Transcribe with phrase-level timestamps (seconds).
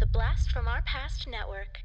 [0.00, 1.80] The Blast from Our Past Network.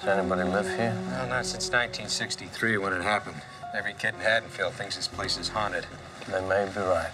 [0.00, 1.00] Does anybody live here?
[1.06, 3.36] Well, not since 1963 when it happened.
[3.72, 5.86] Every kid in Haddonfield thinks this place is haunted.
[6.26, 7.12] They may be right.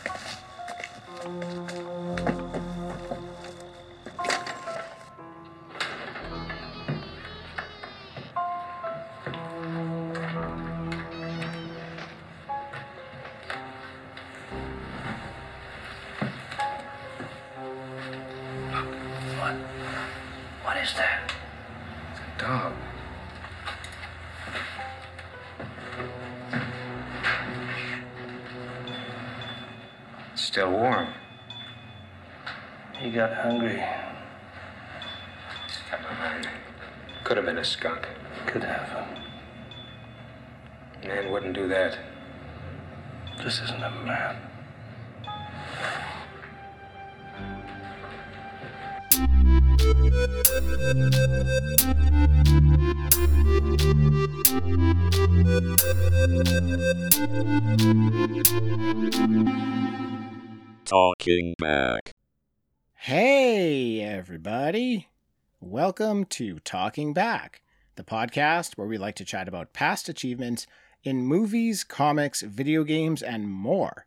[65.90, 67.62] Welcome to Talking Back,
[67.96, 70.68] the podcast where we like to chat about past achievements
[71.02, 74.06] in movies, comics, video games, and more.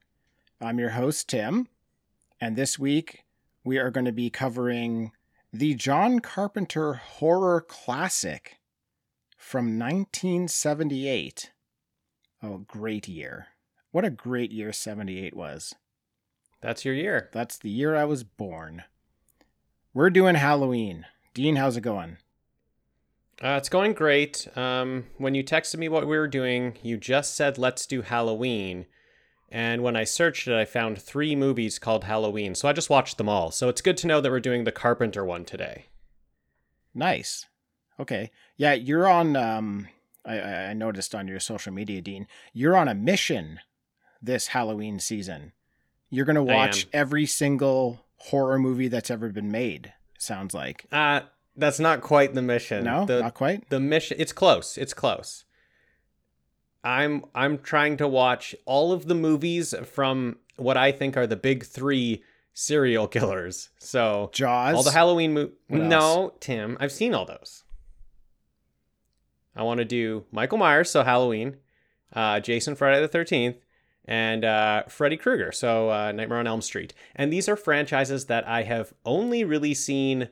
[0.62, 1.67] I'm your host, Tim,
[2.40, 3.25] and this week
[3.66, 5.12] we are going to be covering
[5.52, 8.62] the John Carpenter horror classic
[9.38, 11.52] from 1978.
[12.42, 13.47] Oh, great year.
[13.92, 15.75] What a great year 78 was.
[16.62, 17.30] That's your year.
[17.34, 18.84] That's the year I was born.
[19.94, 21.08] We're doing Halloween.
[21.34, 22.17] Dean, how's it going?
[23.44, 24.48] Uh, it's going great.
[24.56, 28.85] Um, when you texted me what we were doing, you just said let's do Halloween.
[29.50, 32.56] And when I searched it, I found three movies called Halloween.
[32.56, 33.52] So I just watched them all.
[33.52, 35.88] So it's good to know that we're doing the Carpenter one today.
[36.94, 37.46] Nice.
[38.00, 38.31] Okay.
[38.58, 39.35] Yeah, you're on.
[39.35, 39.88] Um,
[40.25, 42.28] I, I noticed on your social media, Dean.
[42.53, 43.59] You're on a mission
[44.22, 45.52] this Halloween season.
[46.09, 49.94] You're gonna watch every single horror movie that's ever been made.
[50.23, 50.85] Sounds like.
[50.91, 51.22] Uh,
[51.56, 52.84] that's not quite the mission.
[52.85, 53.69] No, the, not quite.
[53.69, 55.45] the mission it's close it's close
[56.84, 61.35] i'm i'm trying to watch all of the movies from what i think are the
[61.35, 62.22] big three
[62.53, 64.75] serial killers so Jaws.
[64.75, 65.89] all the halloween mo- What else?
[65.89, 67.63] no tim i've seen all those
[69.55, 71.55] i want to do michael myers so halloween
[72.13, 73.55] uh, jason friday the 13th
[74.06, 78.47] and uh, freddy krueger so uh, nightmare on elm street and these are franchises that
[78.47, 80.30] i have only really seen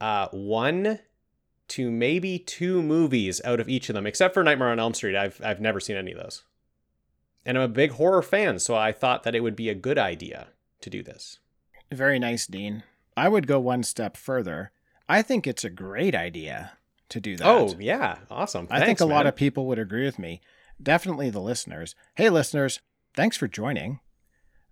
[0.00, 0.98] uh, one
[1.70, 5.16] to maybe two movies out of each of them, except for Nightmare on Elm Street.
[5.16, 6.42] I've I've never seen any of those.
[7.46, 9.96] And I'm a big horror fan, so I thought that it would be a good
[9.96, 10.48] idea
[10.80, 11.38] to do this.
[11.90, 12.82] Very nice, Dean.
[13.16, 14.72] I would go one step further.
[15.08, 16.72] I think it's a great idea
[17.08, 17.46] to do that.
[17.46, 18.18] Oh, yeah.
[18.30, 18.66] Awesome.
[18.70, 20.40] I think Thanks, a lot of people would agree with me.
[20.82, 21.94] Definitely the listeners.
[22.14, 22.80] Hey, listeners,
[23.14, 24.00] thanks for joining.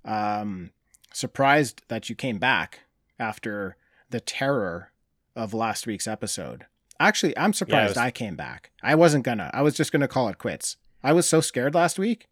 [0.05, 0.71] Um,
[1.13, 2.81] surprised that you came back
[3.19, 3.77] after
[4.11, 4.93] the terror
[5.37, 6.67] of last week's episode.
[7.01, 8.71] Actually, I'm surprised was- I came back.
[8.83, 9.51] I wasn't gonna.
[9.53, 10.77] I was just gonna call it quits.
[11.03, 12.27] I was so scared last week.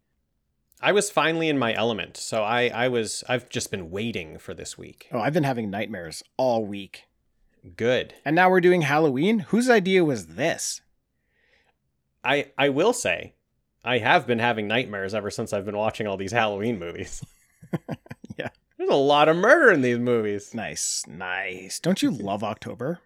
[0.81, 4.53] I was finally in my element, so I I was I've just been waiting for
[4.53, 5.07] this week.
[5.11, 7.05] Oh, I've been having nightmares all week.
[7.75, 8.13] Good.
[8.25, 9.39] And now we're doing Halloween.
[9.49, 10.81] Whose idea was this?
[12.23, 13.33] I I will say
[13.87, 17.23] I have been having nightmares ever since I've been watching all these Halloween movies.
[18.37, 18.49] Yeah.
[18.77, 20.53] There's a lot of murder in these movies.
[20.53, 21.79] Nice, nice.
[21.79, 22.99] Don't you love October?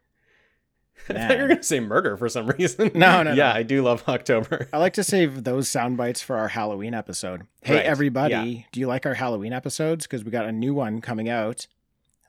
[1.10, 2.92] I thought you were gonna say murder for some reason.
[2.94, 3.56] No, no, Yeah, no.
[3.56, 4.68] I do love October.
[4.74, 7.44] I like to save those sound bites for our Halloween episode.
[7.62, 8.64] Hey, Right, everybody, yeah.
[8.74, 10.06] do you like our Halloween episodes?
[10.06, 11.68] Because we got a new one coming out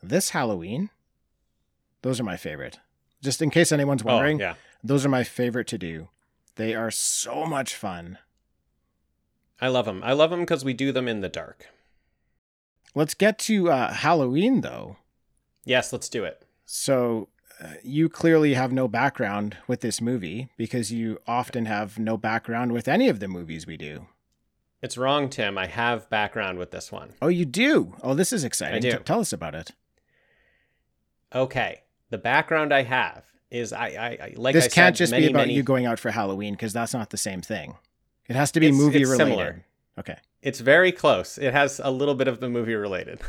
[0.02, 0.90] this Halloween.
[2.02, 2.78] Those are my favorite.
[3.20, 4.54] Just in case anyone's Oh, wondering, yeah.
[4.84, 6.08] those are my favorite to do.
[6.54, 8.18] They are so much fun.
[9.62, 10.02] I love them.
[10.04, 11.68] I love them because we do them in the dark.
[12.96, 14.96] Let's get to uh, Halloween, though.
[15.64, 16.44] Yes, let's do it.
[16.66, 17.28] So,
[17.62, 22.72] uh, you clearly have no background with this movie because you often have no background
[22.72, 24.08] with any of the movies we do.
[24.82, 25.56] It's wrong, Tim.
[25.56, 27.12] I have background with this one.
[27.22, 27.94] Oh, you do?
[28.02, 28.78] Oh, this is exciting.
[28.78, 28.90] I do.
[28.98, 29.70] T- tell us about it.
[31.32, 31.82] Okay.
[32.10, 35.26] The background I have is I, I, I like this I can't said, just many,
[35.26, 37.76] be about many- you going out for Halloween because that's not the same thing.
[38.28, 39.30] It has to be It's- movie it's related.
[39.30, 39.64] similar.
[39.98, 40.16] Okay.
[40.42, 41.38] It's very close.
[41.38, 43.20] It has a little bit of the movie related.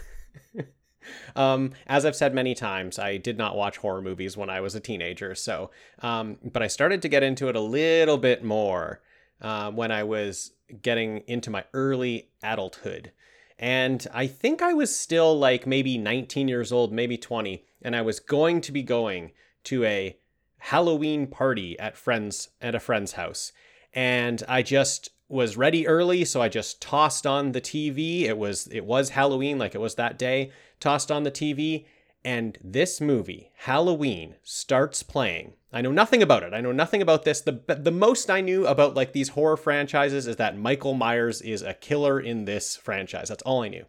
[1.36, 4.76] um, as I've said many times, I did not watch horror movies when I was
[4.76, 5.36] a teenager.
[5.36, 9.02] So, um, but I started to get into it a little bit more
[9.42, 10.52] uh, when I was
[10.82, 13.12] getting into my early adulthood.
[13.60, 18.02] And I think I was still like maybe 19 years old, maybe 20, and I
[18.02, 19.32] was going to be going
[19.66, 20.18] to a
[20.58, 23.52] Halloween party at friends at a friend's house.
[23.94, 28.24] And I just was ready early, so I just tossed on the TV.
[28.24, 30.52] It was it was Halloween like it was that day.
[30.80, 31.86] Tossed on the TV
[32.26, 35.54] and this movie, Halloween, starts playing.
[35.72, 36.54] I know nothing about it.
[36.54, 37.42] I know nothing about this.
[37.42, 41.62] The the most I knew about like these horror franchises is that Michael Myers is
[41.62, 43.30] a killer in this franchise.
[43.30, 43.86] That's all I knew.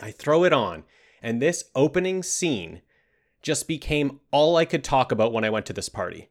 [0.00, 0.84] I throw it on,
[1.22, 2.82] and this opening scene
[3.42, 6.30] just became all I could talk about when I went to this party.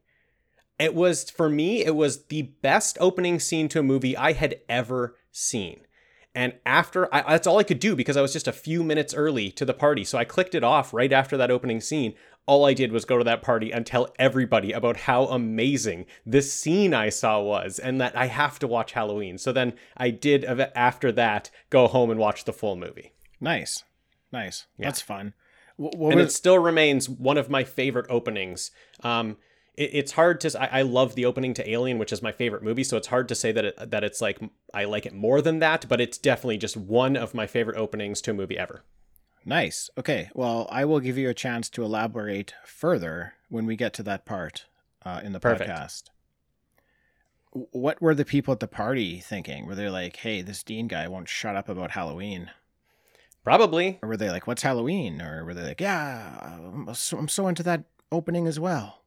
[0.81, 4.61] It was, for me, it was the best opening scene to a movie I had
[4.67, 5.81] ever seen.
[6.33, 9.13] And after, I, that's all I could do because I was just a few minutes
[9.13, 10.03] early to the party.
[10.03, 12.15] So I clicked it off right after that opening scene.
[12.47, 16.51] All I did was go to that party and tell everybody about how amazing this
[16.51, 19.37] scene I saw was and that I have to watch Halloween.
[19.37, 23.11] So then I did, after that, go home and watch the full movie.
[23.39, 23.83] Nice.
[24.31, 24.65] Nice.
[24.77, 24.87] Yeah.
[24.87, 25.33] That's fun.
[25.77, 28.71] What, and was, it still remains one of my favorite openings.
[29.03, 29.37] Um,
[29.75, 30.61] it's hard to.
[30.61, 32.83] I, I, love the opening to Alien, which is my favorite movie.
[32.83, 34.39] So it's hard to say that it, that it's like
[34.73, 38.21] I like it more than that, but it's definitely just one of my favorite openings
[38.21, 38.83] to a movie ever.
[39.45, 39.89] Nice.
[39.97, 40.29] Okay.
[40.33, 44.25] Well, I will give you a chance to elaborate further when we get to that
[44.25, 44.65] part
[45.03, 45.69] uh, in the Perfect.
[45.69, 46.03] podcast.
[47.51, 49.65] What were the people at the party thinking?
[49.65, 52.51] Were they like, "Hey, this Dean guy won't shut up about Halloween"?
[53.43, 53.99] Probably.
[54.03, 57.47] Or were they like, "What's Halloween?" Or were they like, "Yeah, I'm so, I'm so
[57.47, 59.00] into that opening as well."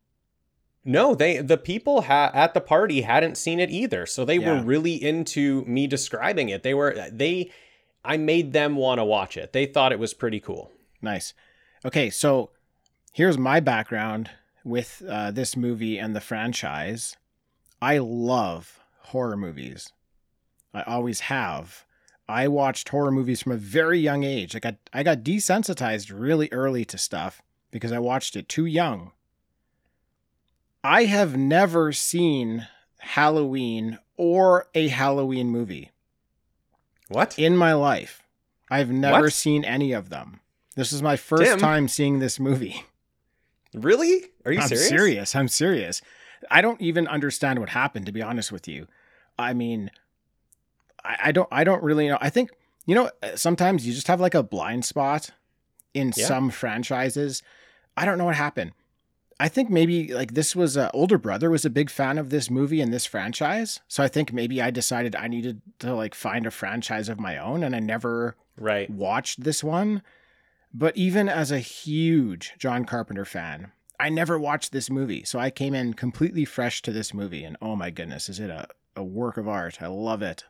[0.85, 4.59] No, they the people ha- at the party hadn't seen it either, so they Yeah.
[4.59, 6.63] were really into me describing it.
[6.63, 7.51] They were they,
[8.05, 9.53] I made them want to watch it.
[9.53, 10.71] They thought it was pretty cool.
[11.01, 11.33] Nice.
[11.85, 12.51] Okay, so
[13.13, 14.31] here's my background
[14.63, 17.17] with uh, this movie and the franchise.
[17.81, 19.91] I love horror movies.
[20.75, 21.85] I always have.
[22.29, 24.55] I watched horror movies from a very young age.
[24.57, 27.41] I got I got desensitized really early to stuff
[27.71, 29.13] because I watched it too young.
[30.85, 35.91] I have never seen Halloween or a Halloween movie
[37.09, 37.39] What?
[37.39, 38.23] in my life.
[38.71, 39.33] I've never What?
[39.33, 40.41] seen any of them.
[40.77, 41.59] This is my first Tim?
[41.59, 42.85] time seeing this movie.
[43.73, 44.27] Really?
[44.45, 44.63] Are you serious?
[44.63, 44.89] I'm serious?
[44.89, 45.35] serious.
[45.37, 46.03] I'm serious.
[46.51, 48.87] I don't even understand what happened, to be honest with you.
[49.39, 49.91] I mean,
[51.05, 51.49] I, I don't.
[51.51, 52.19] I don't really know.
[52.21, 52.51] I think
[52.87, 53.11] you know.
[53.23, 55.31] Uh, sometimes you just have like a blind spot
[55.95, 56.27] in Yeah.
[56.27, 57.43] some franchises.
[57.97, 58.73] I don't know what happened.
[59.41, 62.51] I think maybe like this was a older brother was a big fan of this
[62.51, 63.81] movie and this franchise.
[63.89, 67.37] So I think maybe I decided I needed to like find a franchise of my
[67.39, 68.89] own, and I never Right.
[68.89, 70.03] watched this one.
[70.73, 75.25] But even as a huge John Carpenter fan, I never watched this movie.
[75.25, 77.45] So I came in completely fresh to this movie.
[77.45, 78.67] And oh my goodness, is it a,
[78.97, 79.81] a work of art?
[79.81, 80.45] I love it.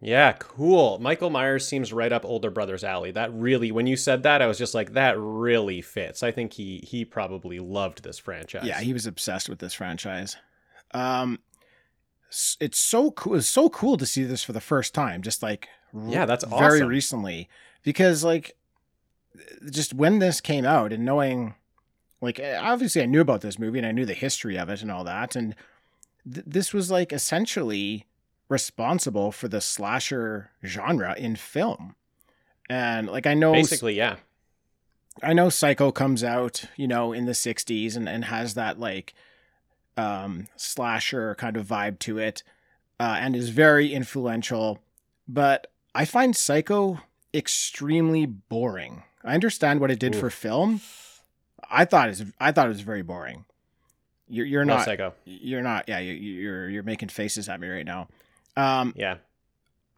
[0.00, 0.98] Yeah, cool.
[0.98, 3.10] Michael Myers seems right up older brother's alley.
[3.10, 6.22] That really, when you said that, I was just like, that really fits.
[6.22, 8.64] I think he he probably loved this franchise.
[8.64, 10.36] Yeah, he was obsessed with this franchise.
[10.92, 11.38] Um,
[12.60, 13.36] it's so cool.
[13.36, 15.22] It's so cool to see this for the first time.
[15.22, 17.48] Just like Yeah, that's very recently
[17.82, 18.56] because like
[19.70, 21.54] just when this came out and knowing
[22.20, 24.82] like eh, obviously I knew about this movie and I knew the history of it
[24.82, 25.54] and all that and
[26.30, 28.06] th- this was like essentially
[28.48, 31.94] responsible for the slasher genre in film.
[32.68, 34.16] And like I know basically, yeah.
[35.22, 39.14] I know Psycho comes out, you know, in the 60s and, and has that like
[39.96, 42.42] um slasher kind of vibe to it
[43.00, 44.78] uh, and is very influential,
[45.28, 47.00] but I find Psycho
[47.32, 49.02] extremely boring.
[49.24, 50.80] I understand what it did for film.
[51.70, 53.44] I thought it's I thought it was very boring.
[54.28, 55.14] You're you're No not psycho.
[55.24, 58.08] you're not yeah you, you're you're making faces at me right now.
[58.56, 59.16] Um, Yeah.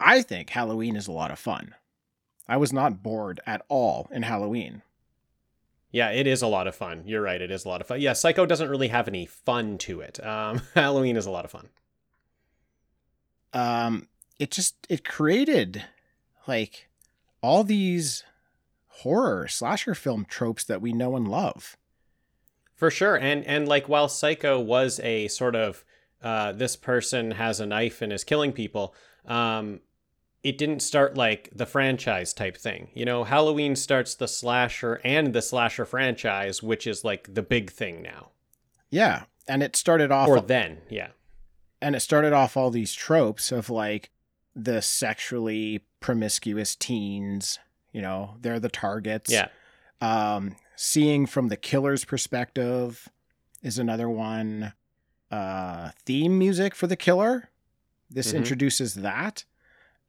[0.00, 1.74] I think Halloween is a lot of fun.
[2.48, 4.82] I was not bored at all in Halloween.
[5.90, 7.02] Yeah, it is a lot of fun.
[7.06, 7.40] You're right.
[7.40, 8.00] It is a lot of fun.
[8.00, 10.24] Yeah, Psycho doesn't really have any fun to it.
[10.24, 11.68] Um, Halloween is a lot of fun.
[13.52, 15.84] um it just it created
[16.46, 16.88] like
[17.42, 18.22] all these
[19.02, 21.76] horror slasher film tropes that we know and love
[22.76, 23.16] For sure.
[23.16, 25.84] And and like while Psycho was a sort of
[26.22, 28.94] uh, this person has a knife and is killing people,
[29.26, 29.80] um,
[30.42, 32.88] it didn't start like the franchise type thing.
[32.94, 37.70] You know, Halloween starts the slasher and the slasher franchise, which is like the big
[37.70, 38.30] thing now.
[38.90, 41.08] yeah and it started off Or then, yeah.
[41.80, 44.10] and it started off all these tropes of like
[44.54, 47.58] the sexually promiscuous teens
[47.92, 49.32] You know, they're the targets.
[49.32, 49.48] Yeah.
[50.00, 53.08] Um, seeing from the killer's perspective
[53.62, 54.74] is another one.
[55.30, 57.50] Uh, theme music for the killer.
[58.10, 58.38] This Mhm.
[58.38, 59.44] introduces that.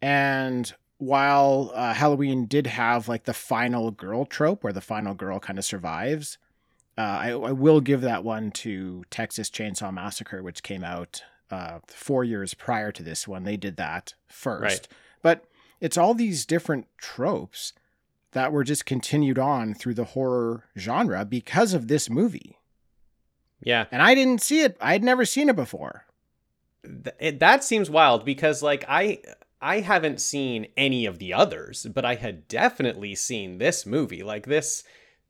[0.02, 5.40] And while uh, Halloween did have like the final girl trope where the final girl
[5.40, 6.38] kind of survives,
[6.98, 11.80] uh, I, I will give that one to Texas Chainsaw Massacre, which came out uh,
[11.88, 13.44] four years prior to this one.
[13.44, 14.62] They did that first.
[14.64, 14.88] Right.
[15.22, 15.46] But
[15.82, 17.74] it's all these different tropes
[18.32, 22.59] that were just continued on through the horror genre because of this movie.
[23.62, 23.86] Yeah.
[23.92, 24.78] And I didn't see it.
[24.80, 26.06] I had never seen it before.
[26.84, 29.22] Th- it, that seems wild because like I
[29.62, 34.24] I haven't seen any of the others, but I had definitely seen this movie.
[34.24, 34.84] Like this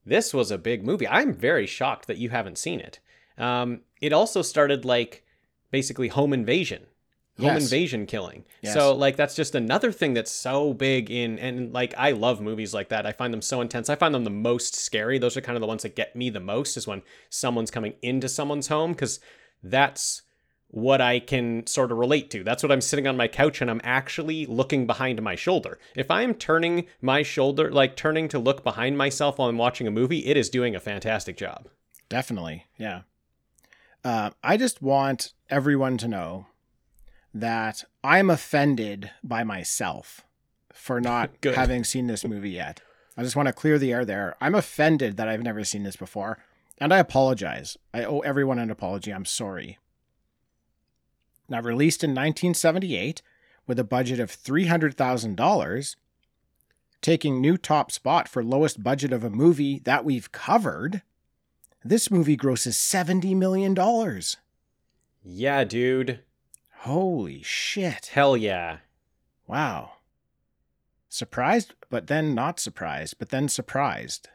[0.06, 1.08] this was a big movie.
[1.08, 3.00] I'm very shocked that you haven't seen it.
[3.38, 5.24] Um, it also started like
[5.72, 6.88] basically home invasion.
[7.40, 7.64] Home Yes.
[7.64, 8.44] invasion killing.
[8.62, 8.74] Yes.
[8.74, 12.74] So like that's just another thing that's so big in and like I love movies
[12.74, 13.06] like that.
[13.06, 13.90] I find them so intense.
[13.90, 15.18] I find them the most scary.
[15.20, 17.94] Those are kind of the ones that get me the most is when someone's coming
[18.02, 19.20] into someone's home cuz
[19.64, 20.24] that's
[20.72, 22.44] what I can sort of relate to.
[22.44, 25.80] That's what I'm sitting on my couch and I'm actually looking behind my shoulder.
[25.96, 29.92] If I'm turning my shoulder, like turning to look behind myself while I'm watching a
[29.92, 31.70] movie, it is doing a fantastic job.
[32.08, 32.66] Definitely.
[32.78, 33.02] Yeah.
[34.04, 36.46] Uh, I just want everyone to know
[37.34, 40.26] that I'm offended by myself
[40.74, 42.82] for not having seen this movie yet.
[43.18, 44.36] I just want to clear the air there.
[44.40, 46.38] I'm offended that I've never seen this before,
[46.78, 47.78] and I apologize.
[47.94, 49.12] I owe everyone an apology.
[49.12, 49.78] I'm sorry.
[51.50, 53.22] Now, released in 1978
[53.68, 55.96] with a budget of $300,000,
[57.02, 61.02] taking new top spot for lowest budget of a movie that we've covered,
[61.84, 63.76] this movie grosses $70 million.
[65.24, 66.20] Yeah, dude.
[66.84, 68.08] Holy shit.
[68.14, 68.78] Hell yeah.
[69.48, 69.94] Wow.
[71.10, 74.30] Surprised, but then not surprised, but then surprised.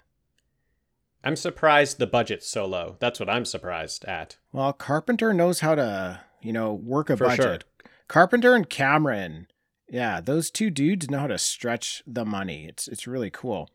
[1.22, 2.96] I'm surprised the budget's so low.
[2.98, 4.36] That's what I'm surprised at.
[4.52, 7.64] Well, Carpenter knows how to, you know, work a For budget.
[8.08, 9.46] Carpenter and Cameron,
[9.88, 12.66] yeah, those two dudes know how to stretch the money.
[12.66, 13.70] It's it's really cool.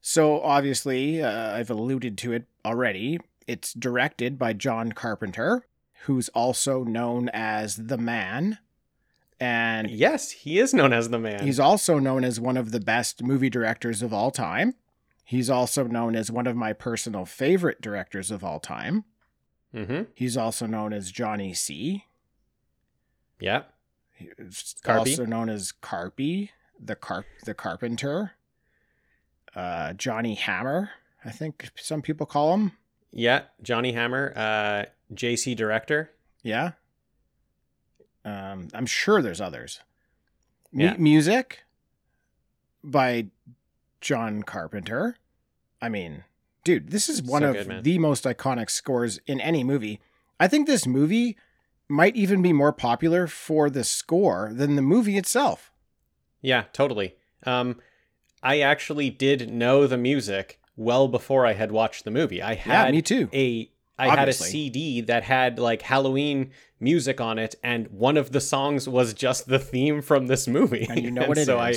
[0.00, 3.18] So obviously, uh, I've alluded to it already.
[3.46, 5.66] It's directed by John Carpenter,
[6.04, 8.58] who's also known as the Man,
[9.40, 11.44] and Yes, he is known as the man.
[11.44, 14.74] He's also known as one of the best movie directors of all time.
[15.24, 19.04] He's also known as one of my personal favorite directors of all time.
[19.74, 20.04] mm-hmm.
[20.14, 22.06] He's also known as Johnny C.
[23.38, 23.64] Yeah.
[24.14, 25.10] He's Carpy.
[25.10, 26.50] also known as Carpy,
[26.80, 28.32] the carp the carpenter.
[29.54, 30.90] Uh, Johnny Hammer,
[31.24, 32.72] I think some people call him.
[33.12, 33.42] Yeah.
[33.62, 36.12] Johnny Hammer, uh, JC director.
[36.42, 36.72] Yeah.
[38.24, 39.80] Um, I'm sure there's others.
[40.72, 40.96] Yeah.
[40.98, 41.64] Music
[42.84, 43.26] by
[44.00, 45.16] John Carpenter.
[45.80, 46.24] I mean,
[46.64, 50.00] dude, this is one So of good, the most iconic scores in any movie.
[50.38, 51.36] I think this movie
[51.88, 55.72] might even be more popular for the score than the movie itself.
[56.42, 57.16] Yeah, totally.
[57.44, 57.80] Um,
[58.42, 62.42] I actually did know the music well before I had watched the movie.
[62.42, 63.28] I had yeah, me too.
[63.32, 66.50] a I had a CD that had like Halloween
[66.80, 70.86] music on it, and one of the songs was just the theme from this movie.
[70.88, 71.46] And you know what it is.
[71.46, 71.74] so I,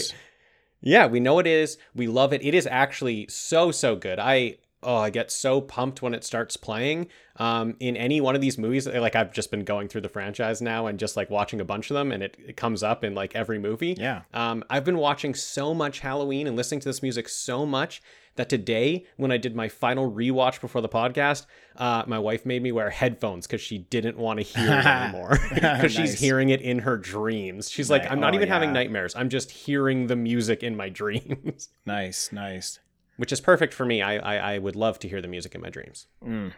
[0.82, 1.78] yeah, we know it is.
[1.96, 2.44] We love it.
[2.44, 4.20] It is actually so so good.
[4.20, 7.08] I oh, I get so pumped when it starts playing.
[7.38, 10.62] Um, in any one of these movies, like I've just been going through the franchise
[10.62, 13.16] now and just like watching a bunch of them, and it, it comes up in
[13.16, 13.96] like every movie.
[13.98, 14.22] yeah.
[14.34, 18.02] Um, I've been watching so much Halloween and listening to this music so much
[18.36, 21.46] that today, when I did my final rewatch before the podcast,
[21.76, 25.38] uh, my wife made me wear headphones because she didn't want to hear it anymore
[25.54, 27.70] because she's hearing it in her dreams.
[27.70, 29.16] She's like, I'm not oh, even having nightmares.
[29.16, 32.80] I'm just hearing the music in my dreams, Nice, nice.
[33.22, 34.02] Which is perfect for me.
[34.02, 36.08] I, I I would love to hear the music in my dreams.
[36.26, 36.54] Mm.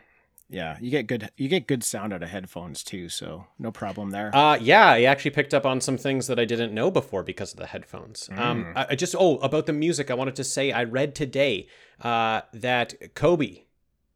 [0.50, 4.12] Yeah, you get good you get good sound out of headphones too, so no problem
[4.12, 4.34] there.
[4.34, 7.52] Uh, yeah, I actually picked up on some things that I didn't know before because
[7.52, 8.30] of the headphones.
[8.38, 11.68] Um, I, I just oh about the music, I wanted to say I read today
[12.00, 13.64] uh, that Kobe,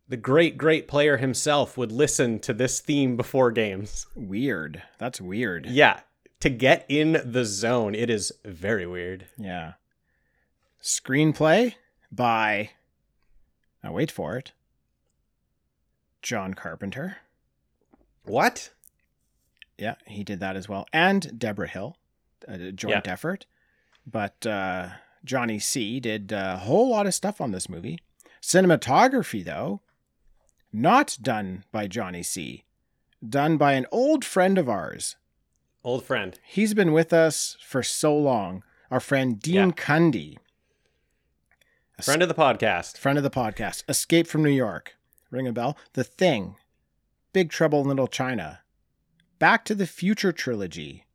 [0.07, 4.07] the great great player himself, would listen to this theme before games.
[4.15, 4.83] weird.
[4.99, 5.65] That's weird.
[5.65, 5.99] Yeah,
[6.39, 9.27] to get in the zone, it is very weird.
[9.37, 9.73] Yeah.
[10.81, 11.73] Screenplay
[12.11, 12.71] by
[13.83, 14.51] now wait for it.
[16.21, 17.17] John Carpenter.
[18.23, 18.71] What?
[19.77, 20.85] Yeah, he did that as well.
[20.91, 21.97] And Debra Hill,
[22.47, 23.11] a joint Yeah.
[23.13, 23.45] effort.
[24.05, 24.89] But uh,
[25.23, 27.99] Johnny C did a whole lot of stuff on this movie.
[28.41, 29.81] Cinematography, though,
[30.73, 32.63] not done by Johnny C,
[33.27, 35.15] done by an old friend of ours.
[35.83, 36.37] Old friend.
[36.43, 38.63] He's been with us for so long.
[38.91, 39.71] Our friend Dean Yeah.
[39.71, 40.37] Cundy.
[42.01, 42.97] Friend of the podcast.
[42.97, 44.95] friend of the podcast, Escape from New York,
[45.31, 45.75] ring a bell.
[45.93, 46.55] The Thing,
[47.33, 48.59] Big Trouble in Little China,
[49.39, 51.05] Back to the Future trilogy,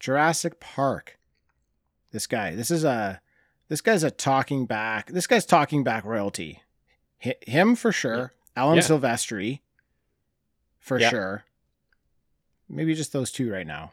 [0.00, 1.18] Jurassic Park.
[2.10, 3.20] This guy, this is a,
[3.68, 5.06] this guy's a talking back.
[5.12, 6.62] This guy's talking back royalty.
[7.22, 8.32] Hi- him for sure.
[8.56, 8.82] Alan Yeah.
[8.82, 9.60] Silvestri,
[10.80, 11.10] for Yeah.
[11.10, 11.44] sure.
[12.68, 13.92] Maybe just those two right now.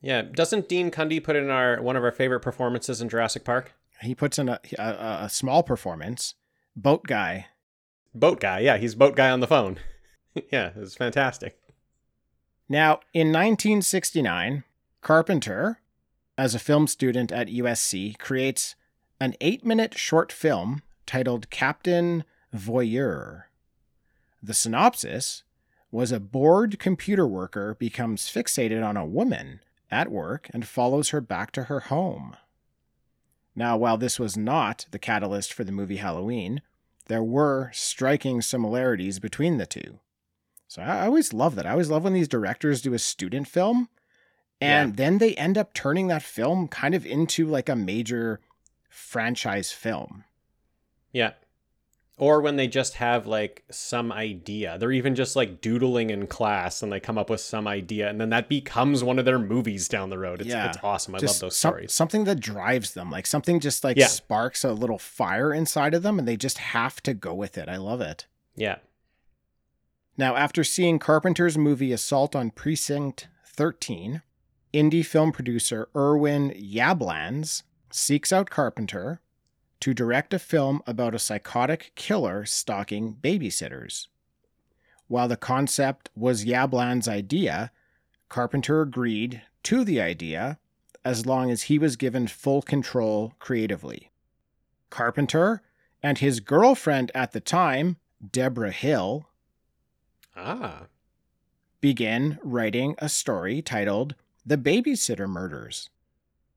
[0.00, 0.22] Yeah.
[0.22, 3.72] Doesn't Dean Cundy put in our one of our favorite performances in Jurassic Park?
[4.00, 6.34] He puts in a, a, a small performance.
[6.76, 7.46] Boat guy.
[8.14, 8.60] Boat guy.
[8.60, 9.78] Yeah, he's boat guy on the phone.
[10.52, 11.58] yeah, it's fantastic.
[12.68, 14.64] Now, in 1969,
[15.00, 15.80] Carpenter,
[16.36, 18.74] as a film student at USC, creates
[19.20, 22.24] an eight minute short film titled Captain
[22.54, 23.44] Voyeur.
[24.42, 25.42] The synopsis
[25.90, 31.20] was a bored computer worker becomes fixated on a woman at work and follows her
[31.20, 32.36] back to her home.
[33.58, 36.62] Now, while this was not the catalyst for the movie Halloween,
[37.06, 39.98] there were striking similarities between the two.
[40.68, 41.66] So I always love that.
[41.66, 43.88] I always love when these directors do a student film
[44.60, 48.38] and then they end up turning that film kind of into like a major
[48.88, 50.22] franchise film.
[51.12, 51.32] Yeah.
[52.20, 54.76] Or when they just have like some idea.
[54.76, 58.20] They're even just like doodling in class and they come up with some idea and
[58.20, 60.40] then that becomes one of their movies down the road.
[60.40, 60.68] It's, Yeah.
[60.68, 61.14] it's awesome.
[61.14, 61.92] I Just love those some- stories.
[61.92, 64.08] Something that drives them, like something just like Yeah.
[64.08, 67.68] sparks a little fire inside of them and they just have to go with it.
[67.68, 68.26] I love it.
[68.56, 68.78] yeah.
[70.16, 74.22] Now, after seeing Carpenter's movie Assault on Precinct 13,
[74.74, 79.20] indie film producer Irwin Yablans seeks out Carpenter
[79.80, 84.08] to direct a film about a psychotic killer stalking babysitters.
[85.06, 87.70] While the concept was Yablans' idea,
[88.28, 90.58] Carpenter agreed to the idea
[91.04, 94.10] as long as he was given full control creatively.
[94.90, 95.62] Carpenter
[96.02, 97.96] and his girlfriend at the time,
[98.32, 99.28] Debra Hill,
[100.36, 100.86] Ah.
[101.80, 105.88] begin writing a story titled The Babysitter Murders.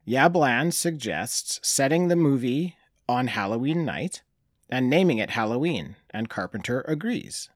[0.08, 2.76] Yablan suggests setting the movie
[3.12, 4.24] on Halloween night
[4.70, 7.50] and naming it Halloween, and Carpenter agrees.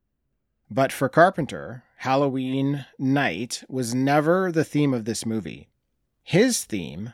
[0.69, 5.69] But for Carpenter, Halloween night was never the theme of this movie.
[6.21, 7.13] His theme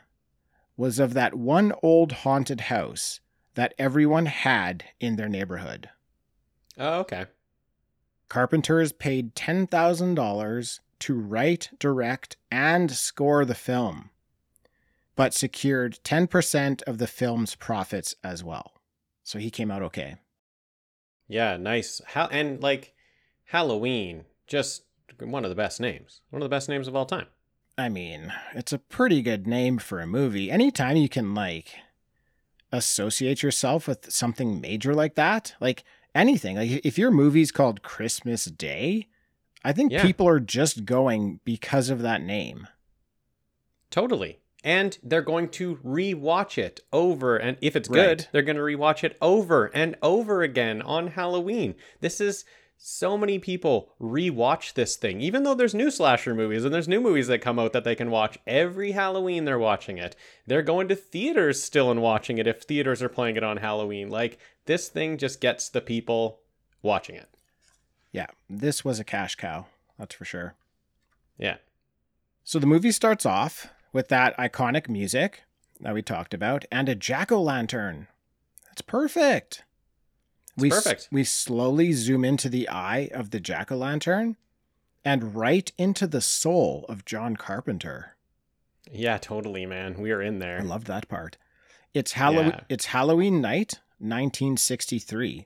[0.76, 3.20] was of that one old haunted house
[3.54, 5.90] that everyone had in their neighborhood.
[6.78, 7.26] Oh, okay.
[8.28, 14.10] Carpenter is paid $10,000 to write, direct, and score the film,
[15.16, 18.72] but secured 10% of the film's profits as well.
[19.22, 20.16] So he came out okay.
[21.28, 22.00] Yeah, nice.
[22.08, 22.92] How and like
[23.44, 24.84] Halloween, just
[25.18, 26.20] one of the best names.
[26.30, 27.26] One of the best names of all time.
[27.78, 30.50] I mean, it's a pretty good name for a movie.
[30.50, 31.74] Anytime you can, like,
[32.70, 38.44] associate yourself with something major like that, like anything, like if your movie's called Christmas
[38.46, 39.08] Day,
[39.64, 40.02] I think Yeah.
[40.02, 42.66] people are just going because of that name.
[43.90, 44.40] Totally.
[44.64, 48.28] And they're going to rewatch it over and if it's good, Right.
[48.32, 51.74] they're going to rewatch it over and over again on Halloween.
[52.00, 52.44] This is
[52.76, 55.20] so many people rewatch this thing.
[55.20, 57.94] Even though there's new slasher movies and there's new movies that come out that they
[57.94, 60.14] can watch every Halloween they're watching it.
[60.46, 64.10] They're going to theaters still and watching it if theaters are playing it on Halloween.
[64.10, 66.40] Like this thing just gets the people
[66.82, 67.28] watching it.
[68.12, 69.66] Yeah, this was a cash cow,
[69.98, 70.54] that's for sure.
[71.38, 71.56] Yeah.
[72.44, 75.42] So the movie starts off with that iconic music
[75.80, 78.08] that we talked about and a jack o' lantern.
[78.70, 79.64] It's perfect.
[80.54, 81.08] It's we s- perfect.
[81.10, 84.36] we slowly zoom into the eye of the jack o' lantern
[85.04, 88.16] and right into the soul of John Carpenter.
[88.90, 89.94] Yeah, totally, man.
[90.00, 90.58] We are in there.
[90.58, 91.36] I love that part.
[91.94, 92.50] It's Halloween.
[92.50, 92.60] Yeah.
[92.68, 95.44] It's Halloween night, 1963.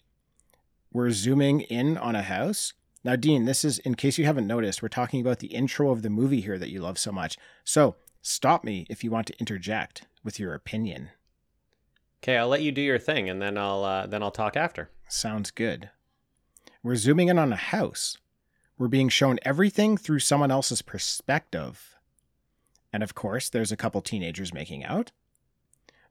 [0.92, 2.72] We're zooming in on a house.
[3.04, 4.82] Now, Dean, this is in case you haven't noticed.
[4.82, 7.36] We're talking about the intro of the movie here that you love so much.
[7.64, 11.10] So stop me if you want to interject with your opinion.
[12.22, 14.90] Okay, I'll let you do your thing and then I'll uh, then I'll talk after.
[15.08, 15.90] Sounds good.
[16.82, 18.18] We're zooming in on a house.
[18.78, 21.94] We're being shown everything through someone else's perspective.
[22.92, 25.12] And of course, there's a couple teenagers making out.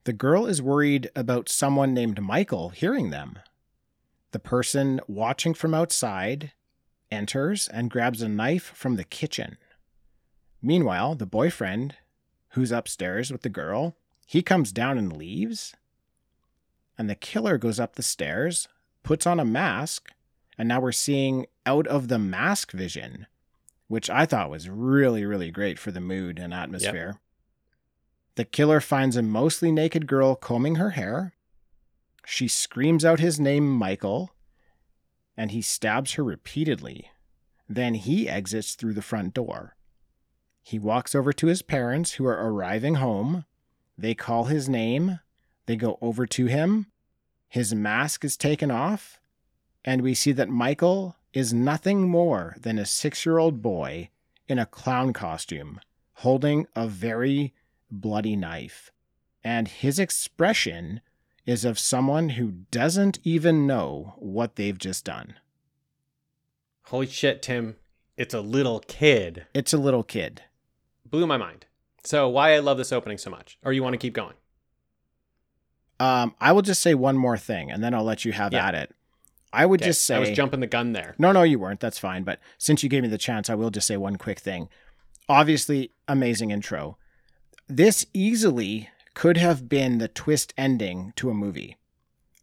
[0.06, 3.40] The girl is worried about someone named Michael hearing them.
[4.32, 6.52] The person watching from outside
[7.12, 9.58] enters and grabs a knife from the kitchen.
[10.62, 11.96] Meanwhile, the boyfriend,
[12.56, 15.76] who's upstairs with the girl, he comes down and leaves.
[16.98, 18.68] And the killer goes up the stairs,
[19.04, 20.12] puts on a mask,
[20.58, 23.28] and now we're seeing out of the mask vision,
[23.88, 27.20] which I thought was really, really great for the mood and atmosphere.
[28.36, 31.34] The killer finds a mostly naked girl combing her hair,
[32.26, 34.32] She screams out his name, Michael,
[35.38, 37.12] and he stabs her repeatedly.
[37.70, 39.76] Then he exits through the front door.
[40.66, 43.46] He walks over to his parents, who are arriving home.
[43.96, 45.20] They call his name.
[45.68, 46.88] They go over to him.
[47.48, 49.20] His mask is taken off,
[49.84, 54.10] and we see that Michael is nothing more than a six year old boy
[54.48, 55.80] in a clown costume
[56.16, 57.54] holding a very
[57.92, 58.92] bloody knife.
[59.44, 61.00] And his expression
[61.46, 65.36] is of someone who doesn't even know what they've just done.
[66.86, 67.76] Holy shit, Tim.
[68.18, 69.46] It's a little kid.
[69.54, 70.42] It's a little kid.
[71.06, 71.66] Blew my mind.
[72.04, 73.58] So, why I love this opening so much?
[73.64, 74.36] Or you want to keep going?
[76.00, 78.68] Um, I will just say one more thing and then I'll let you have Yeah.
[78.68, 78.96] at it.
[79.54, 81.16] I would Okay, just say I was jumping the gun there.
[81.18, 81.80] No, no, you weren't.
[81.80, 82.24] That's fine.
[82.24, 84.68] But since you gave me the chance, I will just say one quick thing.
[85.30, 86.98] Obviously, amazing intro.
[87.68, 91.78] This easily could have been the twist ending to a movie.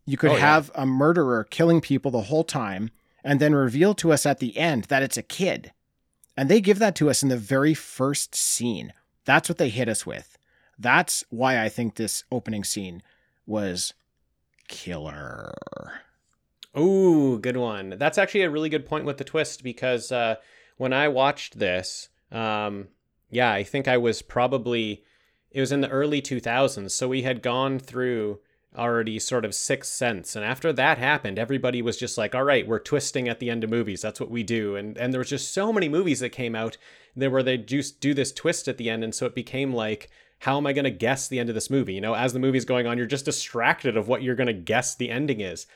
[0.07, 0.41] You could Oh, yeah.
[0.41, 2.91] have a murderer killing people the whole time
[3.23, 5.73] and then reveal to us at the end that it's a kid.
[6.37, 8.93] And they give that to us in the very first scene.
[9.25, 10.39] That's what they hit us with.
[10.79, 13.03] That's why I think this opening scene
[13.47, 13.95] was
[14.69, 15.55] killer.
[16.77, 17.97] Ooh, good one.
[17.99, 20.37] That's actually a really good point with the twist because uh,
[20.79, 22.89] when I watched this, um,
[23.31, 25.05] yeah, I think I was probably,
[25.51, 26.91] it was in the early 2000s.
[26.91, 28.41] So we had gone through
[28.77, 30.35] already sort of Sixth Sense.
[30.35, 33.65] And after that happened, everybody was just like, all right, we're twisting at the end
[33.65, 34.03] of movies.
[34.03, 34.77] That's what we do.
[34.77, 36.77] And, and there was just so many movies that came out
[37.15, 39.05] there where they just do this twist at the end.
[39.05, 41.71] And so it became like, how am I going to guess the end of this
[41.71, 41.95] movie?
[41.95, 44.53] You know, as the movie's going on, you're just distracted of what you're going to
[44.53, 45.67] guess the ending is.